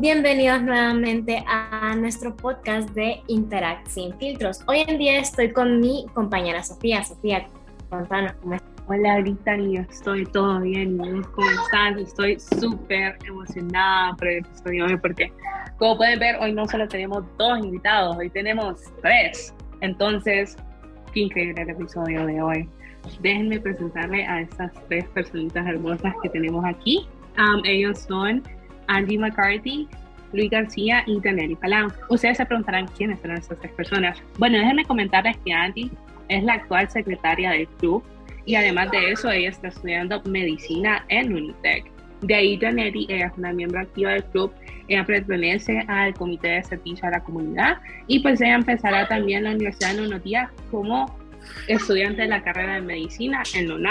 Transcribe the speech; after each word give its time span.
bienvenidos 0.00 0.62
nuevamente 0.62 1.44
a 1.46 1.94
nuestro 1.94 2.34
podcast 2.34 2.88
de 2.90 3.22
Interact 3.26 3.86
sin 3.86 4.16
filtros. 4.18 4.62
Hoy 4.66 4.82
en 4.86 4.96
día 4.98 5.18
estoy 5.18 5.52
con 5.52 5.78
mi 5.78 6.06
compañera 6.14 6.62
Sofía. 6.62 7.04
Sofía, 7.04 7.46
contanos 7.90 8.32
cómo 8.40 8.54
estás. 8.54 8.70
Hola 8.86 9.20
Brittany, 9.20 9.76
estoy 9.76 10.24
todo 10.26 10.60
bien. 10.60 10.96
¿Cómo 10.98 11.50
están? 11.50 11.98
Estoy 11.98 12.40
súper 12.40 13.18
emocionada 13.26 14.14
por 14.16 14.28
el 14.28 14.38
episodio 14.38 14.86
hoy 14.86 14.96
porque, 14.96 15.32
como 15.78 15.98
pueden 15.98 16.18
ver, 16.18 16.36
hoy 16.40 16.52
no 16.52 16.66
solo 16.66 16.88
tenemos 16.88 17.22
dos 17.36 17.58
invitados, 17.58 18.16
hoy 18.16 18.30
tenemos 18.30 18.80
tres. 19.02 19.54
Entonces, 19.82 20.56
qué 21.12 21.20
increíble 21.20 21.60
el 21.60 21.70
episodio 21.70 22.24
de 22.26 22.40
hoy. 22.40 22.68
Déjenme 23.20 23.60
presentarle 23.60 24.24
a 24.26 24.40
estas 24.40 24.72
tres 24.88 25.04
personitas 25.08 25.66
hermosas 25.66 26.14
que 26.22 26.30
tenemos 26.30 26.64
aquí. 26.64 27.06
Um, 27.36 27.60
ellos 27.64 27.98
son 27.98 28.42
Angie 28.88 29.18
McCarthy, 29.18 29.88
Luis 30.32 30.50
García 30.50 31.04
y 31.06 31.20
Danelli 31.20 31.54
Palau. 31.56 31.88
Ustedes 32.08 32.36
se 32.38 32.46
preguntarán 32.46 32.86
quiénes 32.96 33.20
son 33.20 33.32
estas 33.32 33.58
tres 33.60 33.72
personas. 33.72 34.22
Bueno, 34.38 34.58
déjenme 34.58 34.84
comentarles 34.84 35.36
que 35.44 35.52
Angie 35.52 35.90
es 36.28 36.42
la 36.42 36.54
actual 36.54 36.88
secretaria 36.90 37.50
del 37.50 37.68
club 37.78 38.02
y 38.46 38.56
además 38.56 38.90
de 38.90 39.12
eso 39.12 39.30
ella 39.30 39.50
está 39.50 39.68
estudiando 39.68 40.22
medicina 40.24 41.04
en 41.08 41.34
Unitec. 41.34 41.90
De 42.22 42.34
ahí 42.34 42.56
Danelli, 42.56 43.06
ella 43.08 43.26
es 43.26 43.38
una 43.38 43.52
miembro 43.52 43.80
activa 43.80 44.12
del 44.12 44.24
club, 44.24 44.52
ella 44.88 45.04
pertenece 45.04 45.84
al 45.88 46.14
Comité 46.14 46.48
de 46.48 46.62
Servicio 46.62 47.08
a 47.08 47.10
la 47.10 47.20
Comunidad 47.20 47.78
y 48.06 48.20
pues 48.20 48.40
ella 48.40 48.54
empezará 48.54 49.06
también 49.08 49.44
la 49.44 49.50
universidad 49.50 49.96
en 49.96 50.06
unos 50.06 50.24
días 50.24 50.50
como 50.70 51.18
estudiante 51.68 52.22
de 52.22 52.28
la 52.28 52.42
carrera 52.42 52.74
de 52.74 52.80
medicina 52.80 53.42
en 53.54 53.70
UNA 53.70 53.90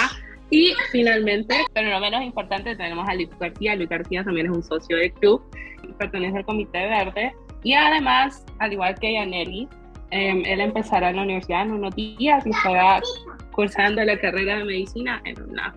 y 0.49 0.73
finalmente, 0.91 1.55
pero 1.73 1.89
no 1.89 1.99
menos 1.99 2.21
importante, 2.21 2.75
tenemos 2.75 3.07
a 3.07 3.15
Luis 3.15 3.29
García. 3.39 3.75
Luis 3.75 3.89
García 3.89 4.23
también 4.23 4.47
es 4.47 4.51
un 4.51 4.63
socio 4.63 4.97
del 4.97 5.11
club, 5.13 5.41
pertenece 5.97 6.37
al 6.37 6.45
Comité 6.45 6.87
Verde. 6.87 7.33
Y 7.63 7.73
además, 7.73 8.45
al 8.59 8.73
igual 8.73 8.95
que 8.99 9.13
Yaneli, 9.13 9.67
em, 10.11 10.43
él 10.45 10.61
empezará 10.61 11.09
en 11.09 11.15
la 11.15 11.23
universidad 11.23 11.63
en 11.63 11.71
unos 11.71 11.95
días 11.95 12.45
y 12.45 12.49
estará 12.49 13.01
cursando 13.51 14.03
la 14.03 14.19
carrera 14.19 14.57
de 14.57 14.65
medicina 14.65 15.21
en 15.25 15.41
UNA. 15.41 15.75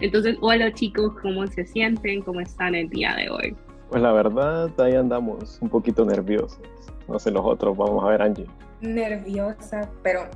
Entonces, 0.00 0.36
hola 0.40 0.72
chicos, 0.72 1.12
¿cómo 1.22 1.46
se 1.46 1.66
sienten? 1.66 2.22
¿Cómo 2.22 2.40
están 2.40 2.74
el 2.74 2.88
día 2.88 3.14
de 3.14 3.28
hoy? 3.28 3.56
Pues 3.90 4.02
la 4.02 4.12
verdad, 4.12 4.70
ahí 4.80 4.94
andamos 4.94 5.58
un 5.60 5.68
poquito 5.68 6.04
nerviosos. 6.04 6.60
No 7.08 7.18
sé 7.18 7.30
los 7.30 7.44
otros, 7.44 7.76
vamos 7.76 8.04
a 8.04 8.08
ver 8.08 8.22
Angie. 8.22 8.46
Nerviosa, 8.80 9.90
pero 10.02 10.28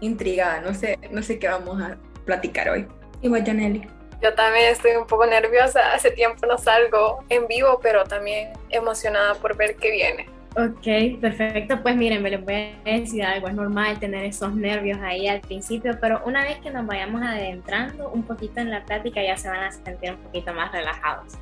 intrigada. 0.00 0.60
No 0.60 0.74
sé, 0.74 0.98
no 1.10 1.22
sé 1.22 1.38
qué 1.38 1.48
vamos 1.48 1.80
a 1.80 1.96
platicar 2.26 2.68
hoy. 2.68 2.86
Y 3.22 3.30
Janelli. 3.30 3.88
Yo 4.22 4.34
también 4.34 4.72
estoy 4.72 4.92
un 4.92 5.06
poco 5.06 5.26
nerviosa, 5.26 5.92
hace 5.94 6.10
tiempo 6.10 6.46
no 6.46 6.58
salgo 6.58 7.24
en 7.28 7.46
vivo, 7.46 7.80
pero 7.82 8.04
también 8.04 8.50
emocionada 8.70 9.34
por 9.34 9.56
ver 9.56 9.76
qué 9.76 9.90
viene. 9.90 10.26
Ok, 10.56 11.20
perfecto. 11.20 11.82
Pues 11.82 11.96
miren, 11.96 12.22
me 12.22 12.30
les 12.30 12.42
voy 12.42 12.54
a 12.54 12.90
decir 12.90 13.22
algo, 13.22 13.48
es 13.48 13.54
normal 13.54 13.98
tener 13.98 14.24
esos 14.24 14.54
nervios 14.54 14.98
ahí 15.02 15.28
al 15.28 15.42
principio, 15.42 15.98
pero 16.00 16.22
una 16.24 16.44
vez 16.44 16.58
que 16.60 16.70
nos 16.70 16.86
vayamos 16.86 17.20
adentrando 17.20 18.08
un 18.08 18.22
poquito 18.22 18.60
en 18.60 18.70
la 18.70 18.82
plática 18.82 19.22
ya 19.22 19.36
se 19.36 19.50
van 19.50 19.64
a 19.64 19.70
sentir 19.70 20.12
un 20.12 20.18
poquito 20.18 20.54
más 20.54 20.72
relajados. 20.72 21.34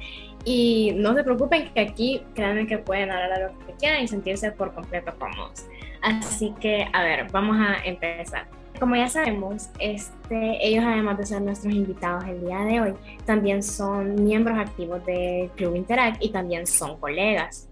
Y 0.44 0.94
no 0.96 1.14
se 1.14 1.22
preocupen 1.22 1.72
que 1.72 1.80
aquí 1.80 2.22
créanme 2.34 2.66
que 2.66 2.78
pueden 2.78 3.12
hablar 3.12 3.32
a 3.32 3.38
lo 3.38 3.58
que 3.60 3.74
quieran 3.74 4.02
y 4.02 4.08
sentirse 4.08 4.50
por 4.50 4.74
completo 4.74 5.14
cómodos. 5.16 5.64
Así 6.02 6.52
que, 6.60 6.88
a 6.92 7.04
ver, 7.04 7.30
vamos 7.30 7.56
a 7.56 7.76
empezar. 7.84 8.46
Como 8.80 8.96
ya 8.96 9.08
sabemos, 9.08 9.68
este, 9.78 10.66
ellos 10.66 10.84
además 10.84 11.18
de 11.18 11.26
ser 11.26 11.42
nuestros 11.42 11.72
invitados 11.72 12.24
el 12.24 12.40
día 12.44 12.58
de 12.60 12.80
hoy, 12.80 12.94
también 13.24 13.62
son 13.62 14.24
miembros 14.24 14.58
activos 14.58 15.04
del 15.06 15.48
Club 15.50 15.76
Interact 15.76 16.22
y 16.22 16.30
también 16.30 16.66
son 16.66 16.98
colegas. 16.98 17.68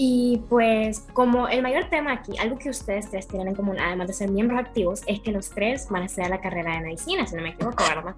Y 0.00 0.42
pues 0.48 1.06
como 1.12 1.48
el 1.48 1.60
mayor 1.60 1.90
tema 1.90 2.12
aquí, 2.12 2.38
algo 2.38 2.56
que 2.56 2.70
ustedes 2.70 3.10
tres 3.10 3.26
tienen 3.26 3.48
en 3.48 3.54
común, 3.56 3.78
además 3.80 4.06
de 4.06 4.14
ser 4.14 4.30
miembros 4.30 4.60
activos, 4.60 5.02
es 5.06 5.20
que 5.20 5.32
los 5.32 5.50
tres 5.50 5.88
van 5.90 6.02
a 6.02 6.06
estudiar 6.06 6.30
la 6.30 6.40
carrera 6.40 6.74
de 6.74 6.80
medicina, 6.80 7.26
si 7.26 7.34
no 7.34 7.42
me 7.42 7.50
equivoco, 7.50 7.82
¿verdad? 7.82 8.14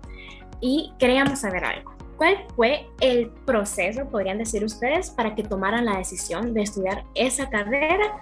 Y 0.60 0.92
queríamos 0.98 1.38
saber 1.38 1.64
algo. 1.64 1.92
¿Cuál 2.18 2.36
fue 2.54 2.86
el 3.00 3.30
proceso, 3.46 4.06
podrían 4.10 4.36
decir 4.36 4.62
ustedes, 4.62 5.08
para 5.08 5.34
que 5.34 5.42
tomaran 5.42 5.86
la 5.86 5.96
decisión 5.96 6.52
de 6.52 6.62
estudiar 6.62 7.04
esa 7.14 7.48
carrera? 7.48 8.20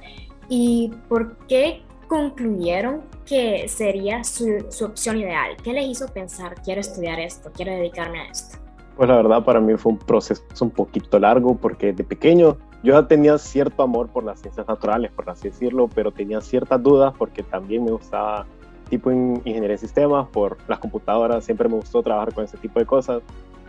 ¿Y 0.49 0.93
por 1.09 1.37
qué 1.49 1.83
concluyeron 2.09 3.03
que 3.27 3.69
sería 3.69 4.25
su, 4.25 4.65
opción 4.85 5.19
ideal? 5.19 5.57
¿Qué 5.63 5.73
les 5.73 5.87
hizo 5.87 6.09
pensar, 6.09 6.55
quiero 6.65 6.81
estudiar 6.81 7.21
esto, 7.21 7.51
quiero 7.55 7.73
dedicarme 7.73 8.21
a 8.21 8.31
esto? 8.31 8.59
Pues 8.97 9.09
la 9.09 9.17
verdad 9.17 9.45
para 9.45 9.61
mí 9.61 9.77
fue 9.77 9.93
un 9.93 9.99
proceso 9.99 10.43
un 10.61 10.71
poquito 10.71 11.19
largo 11.21 11.55
porque 11.57 11.93
de 11.93 12.03
pequeño 12.03 12.57
yo 12.83 12.95
ya 12.95 13.07
tenía 13.07 13.39
cierto 13.39 13.83
amor 13.83 14.09
por 14.09 14.25
las 14.25 14.41
ciencias 14.41 14.67
naturales, 14.67 15.13
por 15.13 15.29
así 15.31 15.51
decirlo, 15.51 15.89
pero 15.95 16.11
tenía 16.11 16.41
ciertas 16.41 16.83
dudas 16.83 17.15
porque 17.17 17.43
también 17.43 17.85
me 17.85 17.93
gustaba 17.93 18.47
tipo 18.89 19.11
en 19.11 19.37
ingeniería 19.45 19.71
de 19.71 19.79
sistemas, 19.79 20.29
por 20.29 20.57
las 20.67 20.79
computadoras, 20.79 21.45
siempre 21.45 21.69
me 21.69 21.77
gustó 21.77 22.03
trabajar 22.03 22.33
con 22.33 22.45
ese 22.45 22.57
tipo 22.57 22.81
de 22.81 22.87
cosas. 22.87 23.23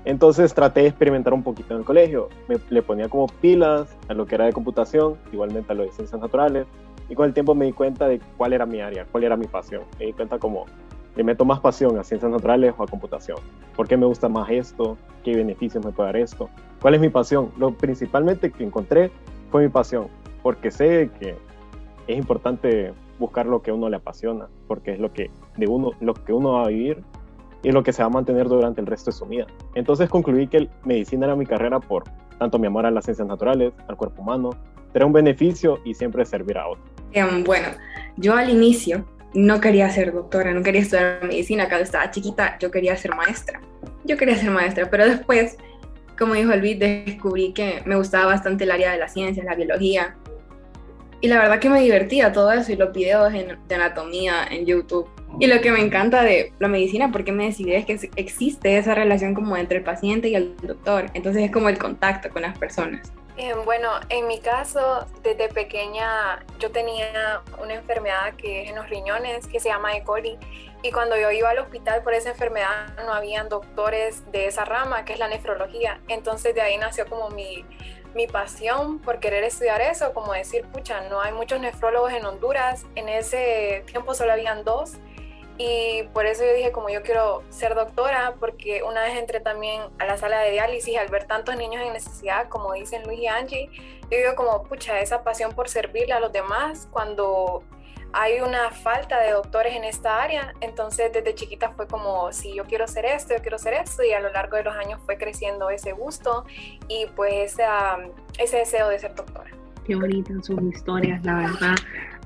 Entonces 0.06 0.54
traté 0.54 0.82
de 0.82 0.88
experimentar 0.88 1.34
un 1.34 1.44
poquito 1.44 1.74
en 1.74 1.82
el 1.82 1.86
colegio. 1.86 2.30
Me, 2.48 2.58
le 2.70 2.82
ponía 2.82 3.10
como 3.10 3.28
pilas 3.28 3.96
a 4.08 4.14
lo 4.14 4.26
que 4.26 4.36
era 4.36 4.46
de 4.46 4.54
computación, 4.54 5.16
igualmente 5.32 5.74
a 5.74 5.76
lo 5.76 5.84
de 5.84 5.92
ciencias 5.92 6.20
naturales, 6.22 6.68
y 7.10 7.16
con 7.16 7.26
el 7.26 7.34
tiempo 7.34 7.56
me 7.56 7.66
di 7.66 7.74
cuenta 7.74 8.08
de 8.08 8.22
cuál 8.38 8.54
era 8.54 8.66
mi 8.66 8.80
área, 8.82 9.06
cuál 9.12 9.24
era 9.24 9.36
mi 9.36 9.48
pasión. 9.48 9.84
Me 10.00 10.06
di 10.06 10.14
cuenta 10.14 10.38
como 10.38 10.66
le 11.16 11.24
meto 11.24 11.44
más 11.44 11.60
pasión 11.60 11.98
a 11.98 12.04
ciencias 12.04 12.32
naturales 12.32 12.74
o 12.78 12.84
a 12.84 12.88
computación. 12.88 13.38
¿Por 13.76 13.88
qué 13.88 13.98
me 13.98 14.06
gusta 14.06 14.30
más 14.30 14.50
esto? 14.50 14.98
¿Qué 15.24 15.36
beneficios 15.36 15.84
me 15.84 15.92
puede 15.92 16.08
dar 16.08 16.18
esto? 16.18 16.50
¿Cuál 16.82 16.96
es 16.96 17.02
mi 17.02 17.10
pasión? 17.10 17.52
Lo 17.58 17.72
principalmente 17.72 18.52
que 18.52 18.64
encontré 18.64 19.12
fue 19.52 19.64
mi 19.64 19.70
pasión, 19.70 20.08
porque 20.44 20.72
sé 20.72 21.10
que 21.20 21.36
es 22.08 22.18
importante 22.18 22.94
buscar 23.18 23.48
lo 23.48 23.62
que 23.62 23.72
a 23.72 23.74
uno 23.74 23.90
le 23.90 23.98
apasiona, 23.98 24.48
porque 24.68 24.94
es 24.94 25.00
lo 25.00 25.12
que, 25.12 25.30
de 25.58 25.68
uno, 25.68 25.92
lo 26.00 26.14
que 26.14 26.32
uno 26.32 26.54
va 26.54 26.66
a 26.66 26.68
vivir 26.68 27.04
y 27.64 27.72
lo 27.72 27.84
que 27.84 27.92
se 27.92 28.02
va 28.02 28.08
a 28.08 28.12
mantener 28.12 28.48
durante 28.48 28.80
el 28.80 28.88
resto 28.88 29.12
de 29.12 29.18
su 29.18 29.26
vida. 29.26 29.48
Entonces 29.76 30.10
concluí 30.10 30.48
que 30.48 30.70
medicina 30.86 31.26
era 31.26 31.36
mi 31.36 31.46
carrera 31.46 31.80
por 31.80 32.04
tanto 32.38 32.58
mi 32.58 32.68
amor 32.68 32.86
a 32.86 32.92
las 32.92 33.04
ciencias 33.04 33.28
naturales, 33.28 33.74
al 33.88 33.98
cuerpo 33.98 34.22
humano, 34.22 34.52
tener 34.94 35.06
un 35.06 35.14
beneficio 35.14 35.80
y 35.84 35.94
siempre 35.94 36.26
servir 36.26 36.58
a 36.58 36.70
otro. 36.70 36.99
Em, 37.14 37.44
bueno, 37.44 37.70
yo 38.18 38.36
al 38.36 38.50
inicio 38.50 39.06
no 39.34 39.62
quería 39.62 39.90
ser 39.90 40.14
doctora, 40.14 40.54
no 40.54 40.64
quería 40.64 40.82
estudiar 40.82 41.24
medicina. 41.24 41.68
Cuando 41.68 41.84
estaba 41.84 42.12
chiquita, 42.12 42.58
yo 42.60 42.72
quería 42.72 42.96
ser 42.96 43.16
maestra. 43.16 43.62
Yo 44.04 44.18
quería 44.18 44.36
ser 44.36 44.52
maestra, 44.52 44.90
pero 44.90 45.06
después, 45.06 45.58
como 46.18 46.34
dijo 46.34 46.56
Luis, 46.56 46.80
descubrí 46.80 47.54
que 47.54 47.82
me 47.86 47.96
gustaba 47.96 48.26
bastante 48.26 48.64
el 48.64 48.72
área 48.72 48.92
de 48.92 48.98
las 48.98 49.14
ciencias, 49.14 49.46
la 49.46 49.56
biología. 49.56 50.16
Y 51.22 51.28
la 51.28 51.38
verdad 51.38 51.60
que 51.60 51.70
me 51.70 51.82
divertía 51.82 52.32
todo 52.32 52.52
eso 52.52 52.72
y 52.72 52.78
los 52.78 52.94
videos 52.94 53.32
de 53.34 53.76
anatomía 53.76 54.46
en 54.50 54.66
YouTube. 54.66 55.08
Y 55.40 55.48
lo 55.48 55.62
que 55.62 55.72
me 55.72 55.80
encanta 55.80 56.24
de 56.24 56.54
la 56.60 56.68
medicina, 56.68 57.12
porque 57.12 57.32
me 57.32 57.46
decidí, 57.46 57.74
es 57.74 57.86
que 57.86 58.00
existe 58.16 58.78
esa 58.78 58.96
relación 58.96 59.36
como 59.36 59.58
entre 59.58 59.80
el 59.80 59.84
paciente 59.84 60.30
y 60.30 60.36
el 60.36 60.56
doctor. 60.58 61.08
Entonces 61.14 61.44
es 61.44 61.52
como 61.52 61.70
el 61.70 61.78
contacto 61.78 62.30
con 62.30 62.42
las 62.42 62.58
personas. 62.58 63.12
Eh, 63.42 63.54
bueno, 63.64 63.92
en 64.10 64.28
mi 64.28 64.42
caso, 64.42 65.08
desde 65.24 65.48
pequeña 65.48 66.46
yo 66.60 66.72
tenía 66.72 67.42
una 67.58 67.76
enfermedad 67.76 68.34
que 68.36 68.64
es 68.64 68.70
en 68.70 68.76
los 68.76 68.90
riñones, 68.90 69.48
que 69.48 69.62
se 69.62 69.70
llama 69.70 69.96
E. 69.96 70.04
coli. 70.04 70.38
Y 70.84 70.92
cuando 70.92 71.16
yo 71.16 71.32
iba 71.32 71.50
al 71.50 71.60
hospital 71.60 72.04
por 72.04 72.14
esa 72.14 72.32
enfermedad, 72.32 72.94
no 73.06 73.14
habían 73.14 73.48
doctores 73.48 74.30
de 74.34 74.48
esa 74.48 74.66
rama, 74.66 75.06
que 75.06 75.14
es 75.14 75.20
la 75.20 75.30
nefrología. 75.30 76.02
Entonces 76.10 76.54
de 76.54 76.60
ahí 76.60 76.78
nació 76.78 77.08
como 77.08 77.30
mi, 77.30 77.64
mi 78.14 78.28
pasión 78.28 79.00
por 79.00 79.22
querer 79.22 79.46
estudiar 79.46 79.80
eso, 79.80 80.14
como 80.14 80.34
decir, 80.34 80.66
pucha, 80.66 81.08
no 81.08 81.22
hay 81.22 81.32
muchos 81.32 81.62
nefrólogos 81.62 82.12
en 82.12 82.26
Honduras. 82.26 82.88
En 82.96 83.08
ese 83.08 83.86
tiempo 83.88 84.16
solo 84.16 84.34
habían 84.34 84.66
dos 84.66 84.98
y 85.62 86.04
por 86.14 86.26
eso 86.26 86.46
yo 86.46 86.54
dije, 86.54 86.72
como 86.72 86.90
yo 86.90 87.04
quiero 87.04 87.44
ser 87.50 87.76
doctora, 87.76 88.36
porque 88.40 88.82
una 88.82 89.04
vez 89.04 89.18
entré 89.18 89.42
también 89.42 89.82
a 90.00 90.06
la 90.06 90.16
sala 90.16 90.40
de 90.40 90.52
diálisis 90.52 90.98
al 90.98 91.10
ver 91.10 91.26
tantos 91.26 91.58
niños 91.58 91.84
en 91.86 91.92
necesidad, 91.92 92.48
como 92.48 92.72
dicen 92.72 93.04
Luis 93.04 93.20
y 93.20 93.28
Angie, 93.28 93.70
yo 94.10 94.18
digo 94.18 94.36
como, 94.36 94.64
pucha, 94.64 95.02
esa 95.02 95.22
pasión 95.22 95.52
por 95.52 95.68
servirle 95.68 96.14
a 96.14 96.22
los 96.22 96.32
demás 96.32 96.88
cuando 96.92 97.62
hay 98.14 98.40
una 98.40 98.72
falta 98.72 99.20
de 99.20 99.32
doctores 99.32 99.76
en 99.76 99.84
esta 99.84 100.24
área. 100.24 100.54
Entonces 100.62 101.12
desde 101.12 101.36
chiquita 101.36 101.72
fue 101.72 101.88
como, 101.88 102.32
si 102.32 102.56
yo 102.56 102.64
quiero 102.64 102.88
ser 102.88 103.04
esto, 103.04 103.36
yo 103.36 103.42
quiero 103.42 103.60
ser 103.60 103.74
esto, 103.74 104.02
y 104.02 104.14
a 104.14 104.22
lo 104.22 104.32
largo 104.32 104.56
de 104.56 104.64
los 104.64 104.76
años 104.78 105.02
fue 105.06 105.18
creciendo 105.18 105.70
ese 105.70 105.92
gusto 105.92 106.46
y 106.88 107.06
pues 107.18 107.58
ese 108.38 108.58
deseo 108.58 108.88
de 108.88 108.98
ser 108.98 109.14
doctora. 109.14 109.52
Qué 109.86 109.96
bonitas 109.96 110.46
sus 110.46 110.62
historias, 110.62 111.22
la 111.26 111.36
verdad. 111.36 111.76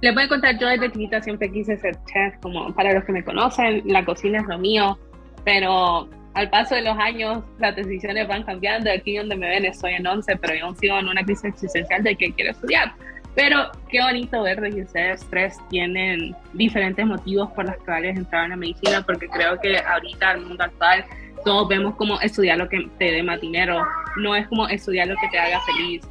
Les 0.03 0.13
voy 0.13 0.23
a 0.23 0.27
contar, 0.27 0.59
yo 0.59 0.67
desde 0.67 0.91
chiquita 0.91 1.21
siempre 1.21 1.49
quise 1.49 1.77
ser 1.77 1.95
chef, 2.03 2.35
como 2.41 2.75
para 2.75 2.91
los 2.93 3.05
que 3.05 3.13
me 3.13 3.23
conocen, 3.23 3.83
la 3.85 4.03
cocina 4.03 4.39
es 4.39 4.47
lo 4.47 4.59
mío, 4.59 4.99
pero 5.45 6.09
al 6.33 6.49
paso 6.49 6.75
de 6.75 6.81
los 6.81 6.97
años 6.97 7.41
las 7.57 7.73
decisiones 7.73 8.27
van 8.27 8.43
cambiando. 8.43 8.91
Aquí 8.91 9.15
donde 9.15 9.37
me 9.37 9.47
ven 9.47 9.63
estoy 9.63 9.93
en 9.93 10.05
11, 10.05 10.35
pero 10.35 10.55
yo 10.55 10.65
aún 10.65 10.75
sigo 10.75 10.99
en 10.99 11.07
una 11.07 11.23
crisis 11.23 11.45
existencial 11.45 12.03
de 12.03 12.17
que 12.17 12.33
quiero 12.33 12.51
estudiar. 12.51 12.91
Pero 13.33 13.71
qué 13.87 14.01
bonito 14.01 14.43
ver 14.43 14.59
que 14.59 14.81
ustedes 14.81 15.25
tres 15.29 15.57
tienen 15.69 16.35
diferentes 16.51 17.05
motivos 17.05 17.49
por 17.53 17.63
los 17.63 17.77
cuales 17.85 18.17
entrar 18.17 18.43
en 18.43 18.49
la 18.49 18.55
medicina, 18.57 19.03
porque 19.05 19.29
creo 19.29 19.57
que 19.61 19.77
ahorita, 19.77 20.33
el 20.33 20.41
mundo 20.41 20.65
actual, 20.65 21.05
todos 21.45 21.69
vemos 21.69 21.95
como 21.95 22.19
estudiar 22.19 22.57
lo 22.57 22.67
que 22.67 22.89
te 22.99 23.05
dé 23.05 23.23
más 23.23 23.39
dinero, 23.39 23.87
no 24.17 24.35
es 24.35 24.49
como 24.49 24.67
estudiar 24.67 25.07
lo 25.07 25.15
que 25.15 25.29
te 25.29 25.39
haga 25.39 25.61
feliz 25.61 26.03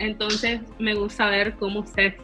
Entonces 0.00 0.60
me 0.78 0.92
gusta 0.92 1.30
ver 1.30 1.54
cómo 1.54 1.80
ustedes 1.80 2.14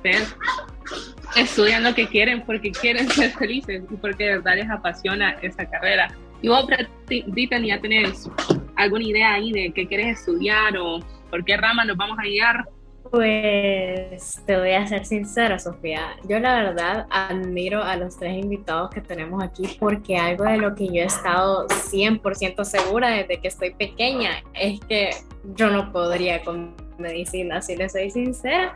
estudian 1.37 1.83
lo 1.83 1.95
que 1.95 2.07
quieren 2.09 2.43
porque 2.43 2.71
quieren 2.71 3.09
ser 3.11 3.31
felices 3.33 3.83
y 3.91 3.97
porque 3.97 4.25
de 4.25 4.31
verdad 4.37 4.57
les 4.57 4.71
apasiona 4.71 5.31
esa 5.43 5.69
carrera. 5.69 6.09
Y 6.43 6.49
vos, 6.49 6.67
Diten, 7.09 7.65
ya 7.65 7.81
tenés 7.81 8.29
alguna 8.77 9.05
idea 9.05 9.35
ahí 9.35 9.53
de 9.53 9.73
qué 9.73 9.87
quieres 9.87 10.19
estudiar 10.19 10.77
o 10.77 11.01
por 11.31 11.45
qué 11.45 11.57
rama 11.57 11.85
nos 11.85 11.97
vamos 11.97 12.19
a 12.19 12.23
guiar. 12.23 12.69
Pues 13.11 14.43
te 14.47 14.57
voy 14.59 14.73
a 14.73 14.87
ser 14.87 15.05
sincera, 15.05 15.59
Sofía. 15.59 16.17
Yo 16.29 16.39
la 16.41 16.55
verdad 16.55 17.07
admiro 17.11 17.83
a 17.83 17.97
los 17.97 18.19
tres 18.19 18.37
invitados 18.37 18.91
que 18.91 19.01
tenemos 19.01 19.43
aquí 19.43 19.77
porque 19.79 20.17
algo 20.17 20.45
de 20.45 20.57
lo 20.57 20.75
que 20.75 20.87
yo 20.87 21.03
he 21.03 21.05
estado 21.05 21.67
100% 21.69 22.65
segura 22.65 23.11
desde 23.11 23.41
que 23.41 23.49
estoy 23.49 23.75
pequeña 23.75 24.43
es 24.55 24.81
que 24.81 25.11
yo 25.55 25.71
no 25.71 25.93
podría 25.93 26.43
con 26.43 26.75
medicina, 26.99 27.61
si 27.63 27.77
les 27.77 27.93
soy 27.93 28.11
sincera. 28.11 28.73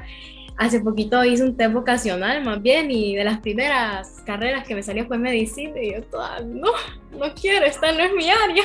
Hace 0.59 0.81
poquito 0.81 1.25
hice 1.25 1.45
un 1.45 1.57
test 1.57 1.73
vocacional 1.73 2.45
más 2.45 2.61
bien 2.61 2.91
y 2.91 3.15
de 3.15 3.23
las 3.23 3.39
primeras 3.39 4.23
carreras 4.27 4.67
que 4.67 4.75
me 4.75 4.83
salió 4.83 5.07
fue 5.07 5.17
medicina 5.17 5.81
y 5.81 5.93
yo 5.93 6.03
toda, 6.03 6.41
no, 6.41 6.73
no 7.13 7.33
quiero, 7.41 7.65
esta 7.65 7.93
no 7.93 8.01
es 8.01 8.13
mi 8.13 8.29
área. 8.29 8.65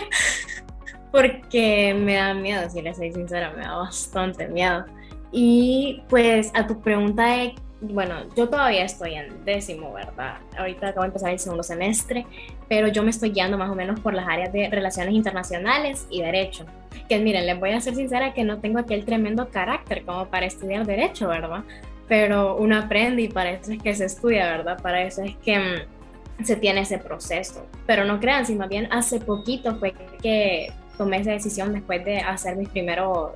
Porque 1.12 1.94
me 1.94 2.16
da 2.16 2.34
miedo, 2.34 2.68
si 2.72 2.81
les 2.81 2.98
soy 2.98 3.13
sincera, 3.13 3.54
me 3.56 3.62
da 3.62 3.75
bastante 3.75 4.48
miedo. 4.48 4.86
Y 5.31 6.01
pues 6.10 6.51
a 6.56 6.66
tu 6.66 6.81
pregunta 6.81 7.25
de, 7.28 7.54
bueno, 7.83 8.15
yo 8.35 8.47
todavía 8.47 8.85
estoy 8.85 9.15
en 9.15 9.44
décimo, 9.44 9.91
¿verdad? 9.94 10.38
Ahorita 10.57 10.88
acabo 10.88 11.01
de 11.01 11.07
empezar 11.07 11.31
el 11.31 11.39
segundo 11.39 11.63
semestre, 11.63 12.25
pero 12.69 12.88
yo 12.88 13.03
me 13.03 13.09
estoy 13.09 13.31
guiando 13.31 13.57
más 13.57 13.69
o 13.69 13.75
menos 13.75 14.00
por 14.00 14.13
las 14.13 14.27
áreas 14.27 14.53
de 14.53 14.69
relaciones 14.69 15.13
internacionales 15.13 16.07
y 16.09 16.21
derecho. 16.21 16.65
Que 17.09 17.19
miren, 17.19 17.45
les 17.45 17.59
voy 17.59 17.71
a 17.71 17.81
ser 17.81 17.95
sincera 17.95 18.33
que 18.33 18.45
no 18.45 18.59
tengo 18.59 18.80
aquel 18.80 19.03
tremendo 19.03 19.50
carácter 19.50 20.06
como 20.06 20.27
para 20.27 20.45
estudiar 20.45 20.85
derecho, 20.85 21.27
¿verdad? 21.27 21.63
Pero 22.07 22.56
uno 22.56 22.77
aprende 22.77 23.24
y 23.24 23.27
para 23.27 23.51
eso 23.51 23.74
es 23.74 23.81
que 23.81 23.94
se 23.94 24.06
estudia, 24.06 24.50
¿verdad? 24.50 24.81
Para 24.81 25.01
eso 25.01 25.21
es 25.21 25.35
que 25.38 25.59
mm, 25.59 26.45
se 26.45 26.56
tiene 26.56 26.81
ese 26.81 27.00
proceso. 27.00 27.65
Pero 27.85 28.06
no 28.06 28.19
crean, 28.21 28.45
si 28.45 28.56
más 28.56 28.69
bien 28.69 28.88
hace 28.91 29.19
poquito 29.19 29.75
fue 29.75 29.94
que 30.21 30.71
tomé 30.98 31.18
esa 31.18 31.31
decisión 31.31 31.74
después 31.74 32.04
de 32.06 32.18
hacer 32.19 32.56
mis 32.56 32.69
primeros 32.69 33.31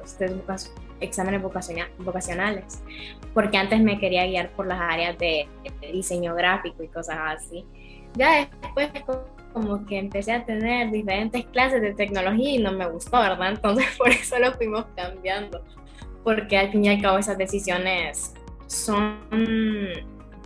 exámenes 1.00 1.42
vocacionales, 1.42 2.82
porque 3.34 3.58
antes 3.58 3.82
me 3.82 4.00
quería 4.00 4.26
guiar 4.26 4.50
por 4.52 4.68
las 4.68 4.80
áreas 4.80 5.18
de, 5.18 5.48
de 5.82 5.92
diseño 5.92 6.36
gráfico 6.36 6.84
y 6.84 6.88
cosas 6.88 7.18
así. 7.20 7.66
Ya 8.16 8.50
después 8.62 8.90
como 9.54 9.86
que 9.86 9.98
empecé 9.98 10.34
a 10.34 10.46
tener 10.46 10.92
diferentes 10.92 11.46
clases 11.48 11.82
de 11.82 11.94
tecnología 11.94 12.52
y 12.52 12.60
no 12.60 12.72
me 12.72 12.88
gustó, 12.88 13.20
¿verdad? 13.20 13.50
Entonces 13.50 13.86
por 13.98 14.10
eso 14.10 14.38
lo 14.40 14.54
fuimos 14.54 14.86
cambiando, 14.96 15.64
porque 16.24 16.58
al 16.58 16.72
fin 16.72 16.86
y 16.86 16.90
al 16.90 17.02
cabo 17.02 17.18
esas 17.18 17.38
decisiones 17.38 18.34
son 18.68 19.18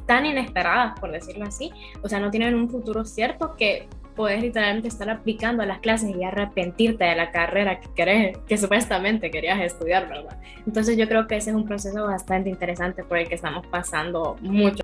tan 0.06 0.26
inesperadas, 0.26 1.00
por 1.00 1.12
decirlo 1.12 1.46
así, 1.46 1.72
o 2.02 2.10
sea, 2.10 2.20
no 2.20 2.32
tienen 2.32 2.56
un 2.56 2.70
futuro 2.70 3.06
cierto 3.06 3.56
que 3.56 3.88
puedes 4.16 4.42
literalmente 4.42 4.88
estar 4.88 5.10
aplicando 5.10 5.64
a 5.64 5.66
las 5.66 5.80
clases 5.80 6.16
y 6.16 6.24
arrepentirte 6.24 7.04
de 7.04 7.16
la 7.16 7.32
carrera 7.32 7.80
que 7.80 7.90
querés, 7.96 8.38
que 8.48 8.58
supuestamente 8.58 9.32
querías 9.32 9.60
estudiar, 9.60 10.08
¿verdad? 10.10 10.38
Entonces 10.66 10.98
yo 10.98 11.08
creo 11.08 11.28
que 11.28 11.38
ese 11.38 11.52
es 11.52 11.56
un 11.56 11.66
proceso 11.66 12.06
bastante 12.06 12.50
interesante 12.50 13.04
por 13.04 13.18
el 13.18 13.28
que 13.28 13.36
estamos 13.36 13.66
pasando 13.68 14.38
mucho. 14.42 14.84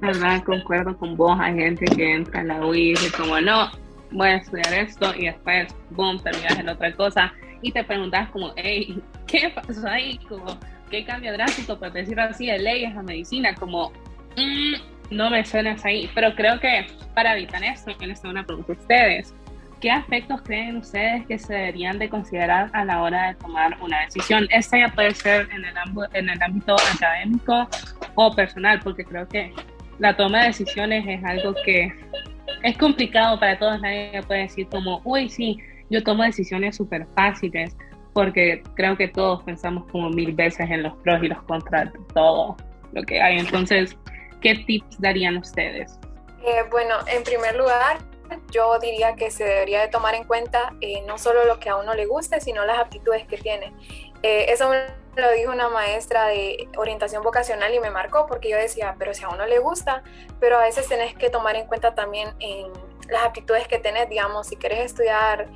¿Verdad? 0.00 0.44
Concuerdo 0.44 0.96
con 0.96 1.16
vos, 1.16 1.36
hay 1.40 1.54
gente 1.56 1.84
que 1.86 2.14
entra 2.14 2.40
en 2.40 2.48
la 2.48 2.64
UI 2.64 2.80
y 2.80 2.90
dice 2.90 3.10
como, 3.16 3.40
no, 3.40 3.68
voy 4.12 4.28
a 4.28 4.36
estudiar 4.36 4.72
esto 4.74 5.12
y 5.16 5.26
después, 5.26 5.74
boom, 5.90 6.20
terminas 6.20 6.58
en 6.58 6.68
otra 6.68 6.92
cosa 6.94 7.32
y 7.62 7.72
te 7.72 7.82
preguntas 7.82 8.30
como, 8.30 8.52
hey, 8.56 9.02
¿qué 9.26 9.52
pasó 9.54 9.88
ahí? 9.88 10.18
Como, 10.28 10.56
¿qué 10.90 11.04
cambio 11.04 11.32
drástico, 11.32 11.78
por 11.78 11.92
decirlo 11.92 12.22
así, 12.22 12.46
de 12.46 12.58
leyes 12.58 12.96
a 12.96 13.02
medicina? 13.02 13.54
Como, 13.54 13.90
mmm, 14.36 14.74
no 15.10 15.30
me 15.30 15.44
suenas 15.44 15.84
ahí, 15.84 16.10
pero 16.14 16.34
creo 16.34 16.60
que 16.60 16.86
para 17.14 17.36
evitar 17.36 17.62
esto, 17.64 17.90
yo 17.98 18.06
les 18.06 18.20
tengo 18.20 18.32
una 18.32 18.44
pregunta 18.44 18.72
a 18.72 18.76
ustedes. 18.76 19.34
¿Qué 19.80 19.90
aspectos 19.90 20.42
creen 20.42 20.76
ustedes 20.76 21.24
que 21.26 21.38
se 21.38 21.54
deberían 21.54 21.98
de 21.98 22.08
considerar 22.08 22.68
a 22.72 22.84
la 22.84 23.00
hora 23.00 23.28
de 23.28 23.34
tomar 23.34 23.76
una 23.80 24.00
decisión? 24.04 24.48
Esta 24.50 24.78
ya 24.78 24.88
puede 24.88 25.14
ser 25.14 25.48
en 25.52 25.64
el, 25.64 25.74
en 26.14 26.30
el 26.30 26.42
ámbito 26.42 26.74
académico 26.94 27.68
o 28.16 28.34
personal, 28.34 28.80
porque 28.80 29.04
creo 29.04 29.28
que 29.28 29.52
la 30.00 30.16
toma 30.16 30.40
de 30.40 30.46
decisiones 30.48 31.04
es 31.06 31.24
algo 31.24 31.54
que 31.64 31.92
es 32.64 32.76
complicado 32.76 33.38
para 33.38 33.58
todos. 33.58 33.80
Nadie 33.80 34.20
puede 34.26 34.42
decir 34.42 34.66
como, 34.68 35.00
uy, 35.04 35.28
sí, 35.28 35.58
yo 35.90 36.02
tomo 36.02 36.24
decisiones 36.24 36.76
súper 36.76 37.06
fáciles, 37.14 37.76
porque 38.12 38.62
creo 38.74 38.96
que 38.96 39.06
todos 39.06 39.44
pensamos 39.44 39.88
como 39.92 40.10
mil 40.10 40.32
veces 40.32 40.68
en 40.70 40.82
los 40.82 40.94
pros 41.04 41.22
y 41.22 41.28
los 41.28 41.40
contras 41.42 41.92
de 41.92 42.00
todo 42.14 42.56
lo 42.92 43.02
que 43.04 43.20
hay. 43.20 43.38
Entonces, 43.38 43.96
¿qué 44.40 44.54
tips 44.66 45.00
darían 45.00 45.36
ustedes? 45.38 45.98
Eh, 46.44 46.64
bueno, 46.70 46.94
en 47.06 47.22
primer 47.24 47.56
lugar, 47.56 47.98
yo 48.50 48.78
diría 48.78 49.14
que 49.16 49.30
se 49.30 49.44
debería 49.44 49.80
de 49.80 49.88
tomar 49.88 50.14
en 50.14 50.24
cuenta 50.24 50.74
eh, 50.80 51.02
no 51.06 51.18
solo 51.18 51.44
lo 51.44 51.58
que 51.58 51.68
a 51.68 51.76
uno 51.76 51.94
le 51.94 52.06
guste, 52.06 52.40
sino 52.40 52.64
las 52.64 52.78
aptitudes 52.78 53.26
que 53.26 53.38
tiene. 53.38 53.72
Eh, 54.22 54.46
eso 54.48 54.70
lo 55.16 55.32
dijo 55.32 55.52
una 55.52 55.68
maestra 55.68 56.26
de 56.26 56.68
orientación 56.76 57.22
vocacional 57.22 57.74
y 57.74 57.80
me 57.80 57.90
marcó 57.90 58.26
porque 58.26 58.50
yo 58.50 58.56
decía, 58.56 58.94
pero 58.98 59.14
si 59.14 59.24
a 59.24 59.28
uno 59.28 59.46
le 59.46 59.58
gusta, 59.58 60.02
pero 60.40 60.58
a 60.58 60.62
veces 60.62 60.88
tenés 60.88 61.14
que 61.14 61.28
tomar 61.30 61.56
en 61.56 61.66
cuenta 61.66 61.94
también 61.94 62.28
en 62.38 62.72
las 63.08 63.24
aptitudes 63.24 63.66
que 63.66 63.78
tenés, 63.78 64.08
digamos, 64.08 64.46
si 64.46 64.56
quieres 64.56 64.80
estudiar 64.80 65.48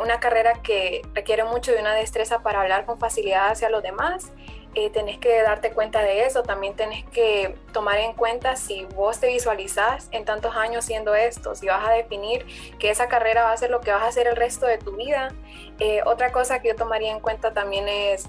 una 0.00 0.20
carrera 0.20 0.52
que 0.62 1.02
requiere 1.14 1.42
mucho 1.42 1.72
de 1.72 1.80
una 1.80 1.92
destreza 1.92 2.38
para 2.42 2.60
hablar 2.60 2.86
con 2.86 3.00
facilidad 3.00 3.50
hacia 3.50 3.68
los 3.68 3.82
demás, 3.82 4.30
eh, 4.74 4.90
tenés 4.90 5.18
que 5.18 5.42
darte 5.42 5.70
cuenta 5.72 6.02
de 6.02 6.26
eso, 6.26 6.42
también 6.42 6.74
tenés 6.74 7.04
que 7.04 7.56
tomar 7.72 7.98
en 7.98 8.12
cuenta 8.14 8.56
si 8.56 8.84
vos 8.94 9.20
te 9.20 9.28
visualizás 9.28 10.08
en 10.10 10.24
tantos 10.24 10.56
años 10.56 10.84
siendo 10.84 11.14
esto, 11.14 11.54
si 11.54 11.66
vas 11.66 11.88
a 11.88 11.92
definir 11.92 12.44
que 12.78 12.90
esa 12.90 13.08
carrera 13.08 13.44
va 13.44 13.52
a 13.52 13.56
ser 13.56 13.70
lo 13.70 13.80
que 13.80 13.92
vas 13.92 14.02
a 14.02 14.08
hacer 14.08 14.26
el 14.26 14.36
resto 14.36 14.66
de 14.66 14.78
tu 14.78 14.96
vida. 14.96 15.32
Eh, 15.78 16.02
otra 16.04 16.32
cosa 16.32 16.60
que 16.60 16.68
yo 16.68 16.76
tomaría 16.76 17.12
en 17.12 17.20
cuenta 17.20 17.52
también 17.52 17.88
es 17.88 18.26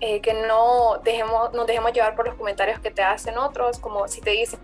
eh, 0.00 0.20
que 0.20 0.34
no 0.34 0.98
dejemos, 1.02 1.52
nos 1.52 1.66
dejemos 1.66 1.92
llevar 1.92 2.14
por 2.14 2.26
los 2.26 2.34
comentarios 2.34 2.78
que 2.80 2.90
te 2.90 3.02
hacen 3.02 3.38
otros, 3.38 3.78
como 3.78 4.08
si 4.08 4.20
te 4.20 4.30
dicen, 4.30 4.60